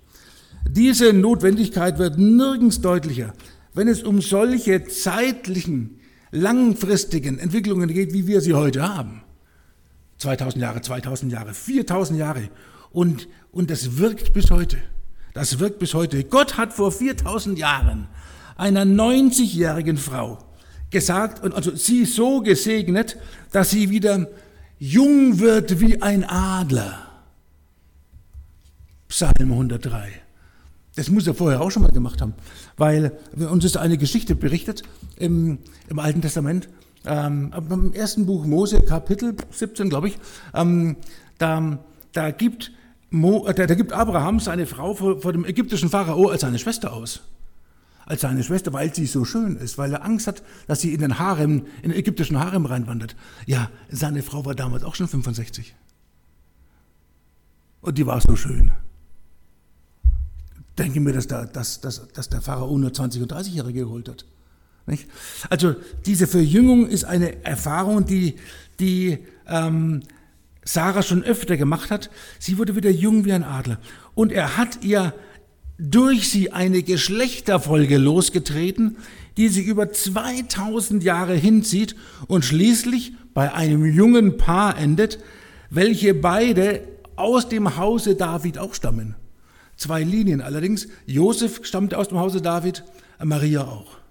Diese 0.68 1.12
Notwendigkeit 1.12 1.98
wird 1.98 2.18
nirgends 2.18 2.80
deutlicher, 2.80 3.34
wenn 3.74 3.88
es 3.88 4.04
um 4.04 4.20
solche 4.20 4.84
zeitlichen, 4.84 5.98
langfristigen 6.30 7.40
Entwicklungen 7.40 7.88
geht, 7.88 8.12
wie 8.12 8.28
wir 8.28 8.40
sie 8.40 8.54
heute 8.54 8.88
haben. 8.88 9.22
2000 10.18 10.62
Jahre, 10.62 10.80
2000 10.80 11.32
Jahre, 11.32 11.52
4000 11.52 12.18
Jahre. 12.18 12.48
Und, 12.92 13.28
und 13.50 13.70
das 13.70 13.98
wirkt 13.98 14.32
bis 14.32 14.50
heute. 14.50 14.78
Das 15.34 15.58
wirkt 15.58 15.78
bis 15.78 15.94
heute. 15.94 16.24
Gott 16.24 16.58
hat 16.58 16.72
vor 16.72 16.92
4000 16.92 17.58
Jahren 17.58 18.08
einer 18.56 18.84
90-jährigen 18.84 19.96
Frau 19.96 20.38
gesagt, 20.90 21.42
und 21.42 21.54
also 21.54 21.74
sie 21.74 22.04
so 22.04 22.42
gesegnet, 22.42 23.16
dass 23.50 23.70
sie 23.70 23.88
wieder 23.88 24.28
jung 24.78 25.38
wird 25.38 25.80
wie 25.80 26.02
ein 26.02 26.24
Adler. 26.24 27.08
Psalm 29.08 29.52
103. 29.52 30.10
Das 30.94 31.08
muss 31.08 31.26
er 31.26 31.32
vorher 31.32 31.62
auch 31.62 31.70
schon 31.70 31.82
mal 31.82 31.92
gemacht 31.92 32.20
haben, 32.20 32.34
weil 32.76 33.18
uns 33.50 33.64
ist 33.64 33.78
eine 33.78 33.96
Geschichte 33.96 34.34
berichtet 34.34 34.82
im, 35.16 35.58
im 35.88 35.98
Alten 35.98 36.20
Testament, 36.20 36.68
ähm, 37.06 37.54
im 37.70 37.94
ersten 37.94 38.26
Buch 38.26 38.44
Mose, 38.44 38.82
Kapitel 38.82 39.34
17, 39.50 39.88
glaube 39.88 40.08
ich, 40.08 40.18
ähm, 40.52 40.96
da 41.38 41.78
da 42.12 42.30
gibt, 42.30 42.72
Mo, 43.12 43.46
äh, 43.46 43.52
da, 43.52 43.66
da, 43.66 43.74
gibt 43.74 43.92
Abraham 43.92 44.40
seine 44.40 44.66
Frau 44.66 44.94
vor, 44.94 45.20
vor 45.20 45.32
dem 45.32 45.44
ägyptischen 45.44 45.90
Pharao 45.90 46.28
als 46.28 46.40
seine 46.40 46.58
Schwester 46.58 46.94
aus. 46.94 47.20
Als 48.06 48.22
seine 48.22 48.42
Schwester, 48.42 48.72
weil 48.72 48.92
sie 48.92 49.06
so 49.06 49.26
schön 49.26 49.56
ist, 49.56 49.76
weil 49.76 49.92
er 49.92 50.02
Angst 50.02 50.26
hat, 50.26 50.42
dass 50.66 50.80
sie 50.80 50.94
in 50.94 51.00
den 51.00 51.18
Harem, 51.18 51.66
in 51.82 51.90
den 51.90 51.98
ägyptischen 51.98 52.38
Harem 52.38 52.64
reinwandert. 52.64 53.14
Ja, 53.46 53.70
seine 53.90 54.22
Frau 54.22 54.46
war 54.46 54.54
damals 54.54 54.82
auch 54.82 54.94
schon 54.94 55.08
65. 55.08 55.74
Und 57.82 57.98
die 57.98 58.06
war 58.06 58.20
so 58.22 58.34
schön. 58.34 58.70
Denke 60.78 61.00
mir, 61.00 61.12
dass, 61.12 61.26
da, 61.26 61.44
dass, 61.44 61.82
dass, 61.82 62.08
dass 62.12 62.30
der 62.30 62.40
Pharao 62.40 62.78
nur 62.78 62.90
20- 62.90 63.20
und 63.20 63.32
30-Jährige 63.32 63.80
geholt 63.80 64.08
hat. 64.08 64.24
Nicht? 64.86 65.06
Also 65.50 65.76
diese 66.06 66.26
Verjüngung 66.26 66.86
ist 66.86 67.04
eine 67.04 67.44
Erfahrung, 67.44 68.06
die, 68.06 68.36
die 68.80 69.18
ähm, 69.46 70.02
Sarah 70.64 71.02
schon 71.02 71.24
öfter 71.24 71.56
gemacht 71.56 71.90
hat. 71.90 72.10
Sie 72.38 72.58
wurde 72.58 72.76
wieder 72.76 72.90
jung 72.90 73.24
wie 73.24 73.32
ein 73.32 73.44
Adler. 73.44 73.78
Und 74.14 74.32
er 74.32 74.56
hat 74.56 74.82
ihr 74.82 75.14
durch 75.78 76.28
sie 76.30 76.52
eine 76.52 76.82
Geschlechterfolge 76.82 77.98
losgetreten, 77.98 78.96
die 79.36 79.48
sie 79.48 79.62
über 79.62 79.92
2000 79.92 81.02
Jahre 81.02 81.34
hinzieht 81.34 81.96
und 82.28 82.44
schließlich 82.44 83.14
bei 83.34 83.52
einem 83.52 83.84
jungen 83.84 84.36
Paar 84.36 84.78
endet, 84.78 85.18
welche 85.70 86.14
beide 86.14 86.82
aus 87.16 87.48
dem 87.48 87.76
Hause 87.76 88.14
David 88.14 88.58
auch 88.58 88.74
stammen. 88.74 89.16
Zwei 89.76 90.02
Linien 90.02 90.40
allerdings. 90.40 90.86
Josef 91.06 91.60
stammte 91.64 91.98
aus 91.98 92.08
dem 92.08 92.18
Hause 92.18 92.40
David, 92.42 92.84
Maria 93.22 93.62
auch. 93.62 94.01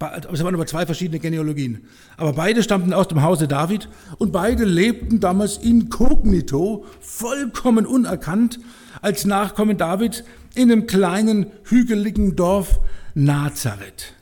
Es 0.00 0.42
waren 0.42 0.54
aber 0.54 0.66
zwei 0.66 0.86
verschiedene 0.86 1.20
Genealogien. 1.20 1.86
Aber 2.16 2.32
beide 2.32 2.62
stammten 2.62 2.92
aus 2.92 3.08
dem 3.08 3.22
Hause 3.22 3.48
David 3.48 3.88
und 4.18 4.32
beide 4.32 4.64
lebten 4.64 5.20
damals 5.20 5.56
inkognito, 5.56 6.84
vollkommen 7.00 7.86
unerkannt, 7.86 8.58
als 9.00 9.24
Nachkommen 9.24 9.78
David 9.78 10.24
in 10.54 10.70
einem 10.70 10.86
kleinen, 10.86 11.46
hügeligen 11.64 12.36
Dorf 12.36 12.80
Nazareth. 13.14 14.14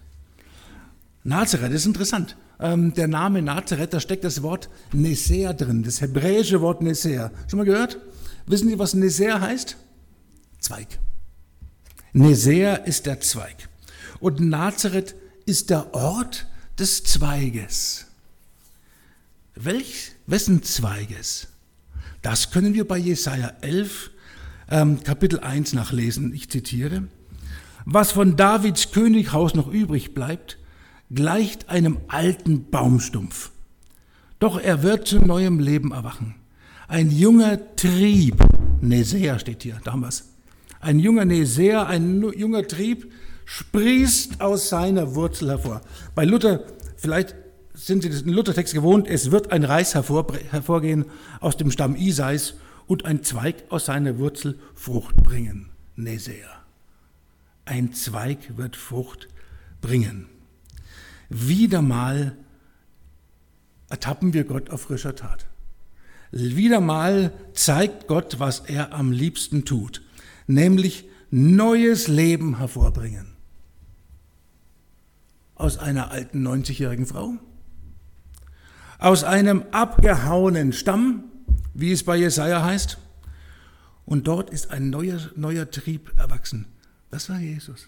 Nazareth 1.25 1.73
ist 1.73 1.87
interessant. 1.87 2.37
Ähm, 2.61 2.95
der 2.95 3.09
Name 3.09 3.43
Nazareth, 3.43 3.93
da 3.93 4.01
steckt 4.01 4.25
das 4.25 4.43
Wort 4.43 4.69
Nesea 4.93 5.53
drin, 5.53 5.83
das 5.83 6.01
hebräische 6.01 6.61
Wort 6.61 6.83
Nesea. 6.83 7.31
Schon 7.49 7.59
mal 7.59 7.65
gehört? 7.65 7.99
Wissen 8.47 8.69
Sie, 8.69 8.79
was 8.79 8.95
Nesea 8.95 9.41
heißt? 9.41 9.77
Zweig. 10.61 10.99
Nesea 12.13 12.75
ist 12.75 13.07
der 13.07 13.21
Zweig. 13.21 13.69
Und 14.21 14.41
Nazareth 14.41 15.17
ist 15.47 15.71
der 15.71 15.95
Ort 15.95 16.47
des 16.79 17.05
Zweiges. 17.05 18.07
Welch, 19.55 20.13
wessen 20.27 20.63
Zweiges? 20.63 21.49
Das 22.23 22.51
können 22.51 22.75
wir 22.75 22.87
bei 22.87 22.99
Jesaja 22.99 23.53
11, 23.61 24.11
ähm, 24.71 25.03
Kapitel 25.03 25.41
1 25.41 25.73
nachlesen. 25.73 26.33
Ich 26.35 26.49
zitiere. 26.49 27.05
Was 27.85 28.13
von 28.13 28.37
Davids 28.37 28.93
Könighaus 28.93 29.55
noch 29.55 29.69
übrig 29.69 30.15
bleibt, 30.15 30.59
gleicht 31.11 31.69
einem 31.69 31.99
alten 32.09 32.71
Baumstumpf. 32.71 33.51
Doch 34.39 34.59
er 34.59 34.83
wird 34.83 35.07
zu 35.07 35.19
neuem 35.19 35.59
Leben 35.59 35.93
erwachen. 35.93 36.37
Ein 36.89 37.11
junger 37.11 37.77
Trieb, 37.77 38.37
Nesea 38.81 39.39
steht 39.39 39.63
hier 39.63 39.81
damals, 39.85 40.25
ein 40.81 40.99
junger 40.99 41.25
Nesea, 41.25 41.87
ein 41.87 42.23
junger 42.37 42.67
Trieb 42.67 43.13
sprießt 43.45 44.41
aus 44.41 44.69
seiner 44.69 45.15
Wurzel 45.15 45.51
hervor. 45.51 45.83
Bei 46.15 46.25
Luther, 46.25 46.65
vielleicht 46.97 47.35
sind 47.75 48.03
Sie 48.03 48.11
den 48.11 48.33
Luthertext 48.33 48.75
gewohnt, 48.75 49.09
es 49.09 49.31
wird 49.31 49.51
ein 49.51 49.65
Reis 49.65 49.95
hervorgehen 49.95 51.07
aus 51.41 51.57
dem 51.57 51.71
Stamm 51.71 51.97
Isais 51.97 52.55
und 52.87 53.05
ein 53.05 53.23
Zweig 53.23 53.65
aus 53.71 53.87
seiner 53.87 54.19
Wurzel 54.19 54.59
Frucht 54.75 55.17
bringen. 55.17 55.71
Nesea. 55.97 56.63
Ein 57.65 57.93
Zweig 57.93 58.57
wird 58.57 58.77
Frucht 58.77 59.29
bringen. 59.81 60.29
Wieder 61.29 61.83
mal 61.83 62.37
ertappen 63.89 64.33
wir 64.33 64.45
Gott 64.45 64.71
auf 64.71 64.83
frischer 64.83 65.15
Tat. 65.15 65.47
Wieder 66.31 66.81
mal 66.81 67.33
zeigt 67.53 68.07
Gott, 68.07 68.39
was 68.39 68.61
er 68.61 68.95
am 68.95 69.13
liebsten 69.13 69.65
tut, 69.65 70.03
nämlich 70.47 71.05
neues 71.31 72.09
Leben 72.09 72.59
hervorbringen 72.59 73.32
aus 75.63 75.79
einer 75.79 76.11
alten 76.11 76.47
90-jährigen 76.47 77.07
Frau, 77.07 77.35
aus 78.99 79.23
einem 79.23 79.63
abgehauenen 79.71 80.73
Stamm, 80.73 81.25
wie 81.73 81.93
es 81.93 82.03
bei 82.03 82.17
Jesaja 82.17 82.65
heißt, 82.65 82.99
und 84.05 84.27
dort 84.27 84.51
ist 84.51 84.71
ein 84.73 84.91
neuer, 84.91 85.21
neuer 85.37 85.71
Trieb 85.71 86.13
erwachsen. 86.19 86.67
Das 87.13 87.29
war 87.29 87.39
Jesus. 87.39 87.87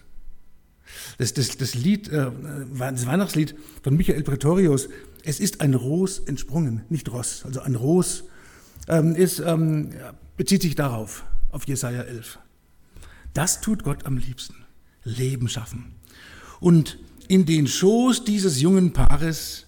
Das, 1.17 1.33
das, 1.33 1.57
das 1.57 1.75
Lied, 1.75 2.07
äh, 2.07 2.31
das 2.79 3.05
Weihnachtslied 3.05 3.55
von 3.83 3.97
Michael 3.97 4.23
Pretorius, 4.23 4.87
es 5.23 5.41
ist 5.41 5.59
ein 5.59 5.73
Ros 5.73 6.19
entsprungen, 6.19 6.83
nicht 6.89 7.11
Ross, 7.11 7.43
also 7.43 7.59
ein 7.59 7.75
Ros, 7.75 8.23
ähm, 8.87 9.15
ist, 9.15 9.39
ähm, 9.39 9.91
bezieht 10.37 10.61
sich 10.61 10.75
darauf, 10.75 11.25
auf 11.51 11.67
Jesaja 11.67 12.03
11. 12.03 12.39
Das 13.33 13.59
tut 13.59 13.83
Gott 13.83 14.05
am 14.05 14.17
liebsten. 14.17 14.55
Leben 15.03 15.49
schaffen. 15.49 15.95
Und 16.59 16.97
in 17.27 17.45
den 17.45 17.67
Schoß 17.67 18.23
dieses 18.25 18.61
jungen 18.61 18.93
Paares, 18.93 19.65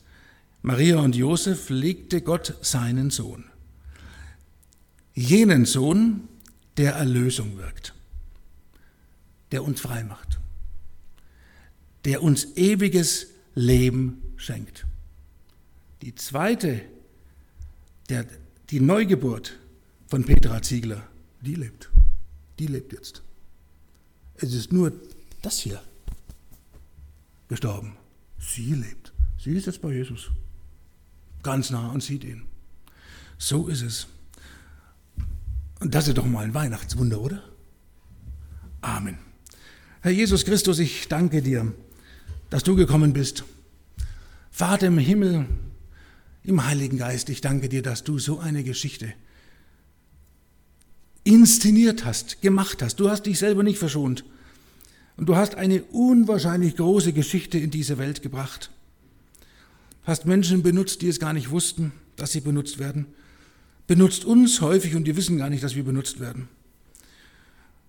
Maria 0.62 0.99
und 0.99 1.16
Josef, 1.16 1.70
legte 1.70 2.22
Gott 2.22 2.55
seinen 2.62 3.10
Sohn. 3.10 3.45
Jenen 5.14 5.66
Sohn, 5.66 6.28
der 6.78 6.93
Erlösung 6.93 7.58
wirkt, 7.58 7.93
der 9.51 9.64
uns 9.64 9.82
frei 9.82 10.03
macht, 10.03 10.39
der 12.05 12.22
uns 12.22 12.55
ewiges 12.55 13.28
Leben 13.55 14.22
schenkt. 14.36 14.86
Die 16.01 16.14
zweite, 16.14 16.82
der, 18.10 18.26
die 18.70 18.80
Neugeburt 18.80 19.58
von 20.08 20.24
Petra 20.24 20.62
Ziegler, 20.62 21.08
die 21.41 21.55
lebt. 21.55 21.89
Die 22.60 22.68
lebt 22.68 22.93
jetzt. 22.93 23.24
Es 24.36 24.53
ist 24.53 24.72
nur 24.72 24.93
das 25.41 25.60
hier 25.60 25.82
gestorben. 27.47 27.97
Sie 28.37 28.73
lebt. 28.73 29.13
Sie 29.37 29.51
ist 29.51 29.65
jetzt 29.65 29.81
bei 29.81 29.93
Jesus. 29.93 30.29
Ganz 31.43 31.69
nah 31.69 31.89
und 31.89 32.03
sieht 32.03 32.23
ihn. 32.23 32.43
So 33.37 33.67
ist 33.67 33.81
es. 33.81 34.07
Und 35.79 35.93
das 35.93 36.07
ist 36.07 36.17
doch 36.17 36.25
mal 36.25 36.43
ein 36.43 36.53
Weihnachtswunder, 36.53 37.21
oder? 37.21 37.43
Amen. 38.81 39.17
Herr 40.01 40.11
Jesus 40.11 40.45
Christus, 40.45 40.79
ich 40.79 41.07
danke 41.07 41.41
dir, 41.41 41.73
dass 42.49 42.63
du 42.63 42.75
gekommen 42.75 43.13
bist. 43.13 43.43
Vater 44.51 44.87
im 44.87 44.97
Himmel, 44.97 45.45
im 46.43 46.65
Heiligen 46.65 46.97
Geist, 46.97 47.29
ich 47.29 47.41
danke 47.41 47.69
dir, 47.69 47.81
dass 47.81 48.03
du 48.03 48.17
so 48.17 48.39
eine 48.39 48.63
Geschichte 48.63 49.13
inszeniert 51.23 52.05
hast, 52.05 52.41
gemacht 52.41 52.81
hast. 52.81 52.99
Du 52.99 53.09
hast 53.09 53.25
dich 53.25 53.37
selber 53.37 53.61
nicht 53.61 53.77
verschont. 53.77 54.23
Und 55.18 55.28
du 55.28 55.36
hast 55.36 55.55
eine 55.55 55.84
unwahrscheinlich 55.84 56.76
große 56.76 57.11
Geschichte 57.11 57.57
in 57.57 57.72
diese 57.72 57.97
Welt 57.97 58.22
gebracht. 58.22 58.70
Hast 60.03 60.26
Menschen 60.26 60.63
benutzt, 60.63 61.01
die 61.01 61.07
es 61.07 61.20
gar 61.20 61.34
nicht 61.34 61.49
wussten, 61.49 61.91
dass 62.15 62.32
sie 62.32 62.39
benutzt 62.39 62.80
werden. 62.80 63.07
Benutzt 63.88 64.26
uns 64.26 64.61
häufig 64.61 64.95
und 64.95 65.05
die 65.05 65.18
wissen 65.18 65.38
gar 65.38 65.49
nicht, 65.49 65.63
dass 65.63 65.76
wir 65.76 65.84
benutzt 65.84 66.20
werden. 66.20 66.47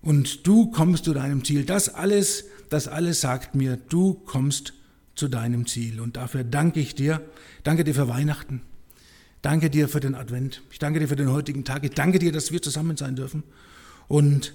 Und 0.01 0.47
du 0.47 0.71
kommst 0.71 1.05
zu 1.05 1.13
deinem 1.13 1.43
Ziel. 1.43 1.65
Das 1.65 1.89
alles, 1.93 2.45
das 2.69 2.87
alles 2.87 3.21
sagt 3.21 3.53
mir, 3.53 3.77
du 3.77 4.13
kommst 4.13 4.73
zu 5.15 5.27
deinem 5.27 5.67
Ziel. 5.67 5.99
Und 5.99 6.17
dafür 6.17 6.43
danke 6.43 6.79
ich 6.79 6.95
dir. 6.95 7.21
Danke 7.63 7.83
dir 7.83 7.93
für 7.93 8.07
Weihnachten. 8.07 8.61
Danke 9.41 9.69
dir 9.69 9.87
für 9.87 9.99
den 9.99 10.15
Advent. 10.15 10.61
Ich 10.71 10.79
danke 10.79 10.99
dir 10.99 11.07
für 11.07 11.15
den 11.15 11.31
heutigen 11.31 11.63
Tag. 11.63 11.83
Ich 11.83 11.91
danke 11.91 12.19
dir, 12.19 12.31
dass 12.31 12.51
wir 12.51 12.61
zusammen 12.61 12.97
sein 12.97 13.15
dürfen. 13.15 13.43
Und 14.07 14.53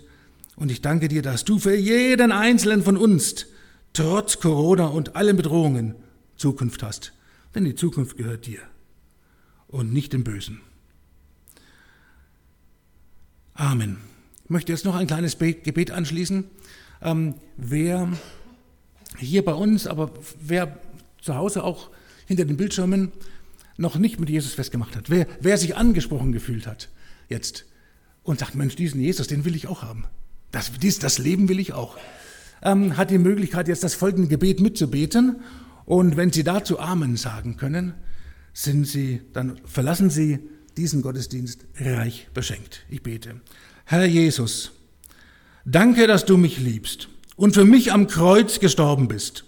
und 0.57 0.71
ich 0.71 0.83
danke 0.83 1.09
dir, 1.09 1.23
dass 1.23 1.45
du 1.45 1.59
für 1.59 1.77
jeden 1.77 2.33
einzelnen 2.33 2.83
von 2.83 2.97
uns, 2.97 3.47
trotz 3.93 4.41
Corona 4.41 4.87
und 4.87 5.17
allen 5.17 5.37
Bedrohungen, 5.37 5.95
Zukunft 6.37 6.83
hast. 6.83 7.13
Denn 7.55 7.65
die 7.65 7.75
Zukunft 7.75 8.17
gehört 8.17 8.47
dir 8.47 8.61
und 9.69 9.93
nicht 9.93 10.13
dem 10.13 10.25
Bösen. 10.25 10.61
Amen. 13.55 13.99
Ich 14.45 14.51
möchte 14.51 14.73
jetzt 14.73 14.85
noch 14.85 14.97
ein 14.97 15.07
kleines 15.07 15.39
Gebet 15.39 15.91
anschließen. 15.91 16.45
Ähm, 17.03 17.35
wer 17.57 18.09
hier 19.19 19.45
bei 19.45 19.55
uns, 19.55 19.87
aber 19.87 20.11
wer 20.41 20.79
zu 21.21 21.37
Hause 21.37 21.63
auch 21.63 21.91
hinter 22.27 22.45
den 22.45 22.57
Bildschirmen 22.57 23.13
noch 23.77 23.97
nicht 23.97 24.21
mit 24.21 24.29
Jesus 24.29 24.55
festgemacht 24.55 24.97
hat, 24.97 25.11
wer, 25.11 25.27
wer 25.41 25.57
sich 25.59 25.77
angesprochen 25.77 26.33
gefühlt 26.33 26.67
hat 26.67 26.89
jetzt 27.29 27.65
und 28.23 28.39
sagt, 28.39 28.55
Mensch, 28.55 28.77
diesen 28.77 29.01
Jesus, 29.01 29.27
den 29.27 29.45
will 29.45 29.55
ich 29.55 29.67
auch 29.67 29.83
haben. 29.83 30.05
Das, 30.55 30.71
dies, 30.71 31.01
das 31.01 31.19
Leben 31.19 31.49
will 31.49 31.59
ich 31.59 31.73
auch. 31.73 31.97
Ähm, 32.63 32.97
hat 32.97 33.11
die 33.11 33.19
Möglichkeit, 33.19 33.67
jetzt 33.67 33.83
das 33.83 33.95
folgende 33.95 34.29
Gebet 34.29 34.61
mitzubeten. 34.61 35.41
Und 35.85 36.17
wenn 36.17 36.31
Sie 36.31 36.45
dazu 36.45 36.79
Amen 36.79 37.17
sagen 37.17 37.57
können, 37.57 37.95
sind 38.53 38.87
Sie, 38.87 39.21
dann 39.33 39.61
verlassen 39.65 40.11
Sie 40.11 40.39
diesen 40.77 41.03
Gottesdienst 41.03 41.67
reich 41.81 42.29
beschenkt. 42.35 42.87
Ich 42.89 43.03
bete. 43.03 43.41
Herr 43.85 44.05
Jesus, 44.05 44.71
danke, 45.65 46.07
dass 46.07 46.25
du 46.25 46.37
mich 46.37 46.61
liebst 46.61 47.09
und 47.35 47.55
für 47.55 47.65
mich 47.65 47.93
am 47.93 48.07
Kreuz 48.07 48.61
gestorben 48.61 49.09
bist. 49.09 49.45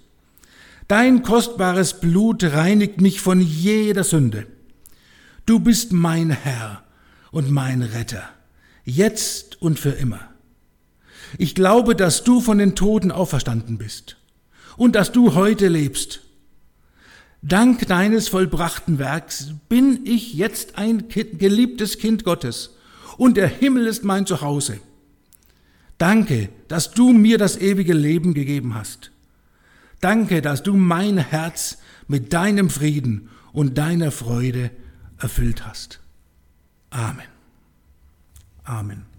Dein 0.89 1.23
kostbares 1.23 2.01
Blut 2.01 2.43
reinigt 2.43 3.01
mich 3.01 3.21
von 3.21 3.41
jeder 3.41 4.03
Sünde. 4.03 4.49
Du 5.47 5.61
bist 5.61 5.93
mein 5.93 6.31
Herr 6.31 6.83
und 7.31 7.49
mein 7.53 7.83
Retter, 7.83 8.29
jetzt 8.85 9.63
und 9.63 9.79
für 9.79 9.91
immer. 9.91 10.36
Ich 11.39 11.55
glaube, 11.55 11.95
dass 11.97 12.25
du 12.25 12.41
von 12.41 12.59
den 12.59 12.75
Toten 12.75 13.11
auferstanden 13.11 13.79
bist 13.79 14.17
und 14.77 14.95
dass 14.95 15.13
du 15.13 15.35
heute 15.35 15.69
lebst. 15.69 16.23
Dank 17.43 17.87
deines 17.87 18.29
vollbrachten 18.29 18.99
Werks 18.99 19.53
bin 19.69 20.01
ich 20.05 20.35
jetzt 20.35 20.79
ein 20.79 21.09
geliebtes 21.09 21.99
Kind 21.99 22.25
Gottes 22.25 22.77
und 23.17 23.37
der 23.37 23.49
Himmel 23.49 23.87
ist 23.87 24.05
mein 24.05 24.27
Zuhause. 24.27 24.81
Danke, 25.99 26.49
dass 26.69 26.91
du 26.91 27.13
mir 27.13 27.39
das 27.39 27.57
ewige 27.57 27.95
Leben 27.95 28.35
gegeben 28.35 28.75
hast. 28.75 29.11
Danke, 30.01 30.43
dass 30.43 30.63
du 30.63 30.75
mein 30.75 31.19
Herz 31.19 31.79
mit 32.07 32.33
deinem 32.33 32.69
Frieden 32.69 33.31
und 33.53 33.79
deiner 33.79 34.11
Freude 34.11 34.71
erfüllt 35.19 35.67
hast. 35.67 36.01
Amen. 36.91 37.27
Amen. 38.65 39.16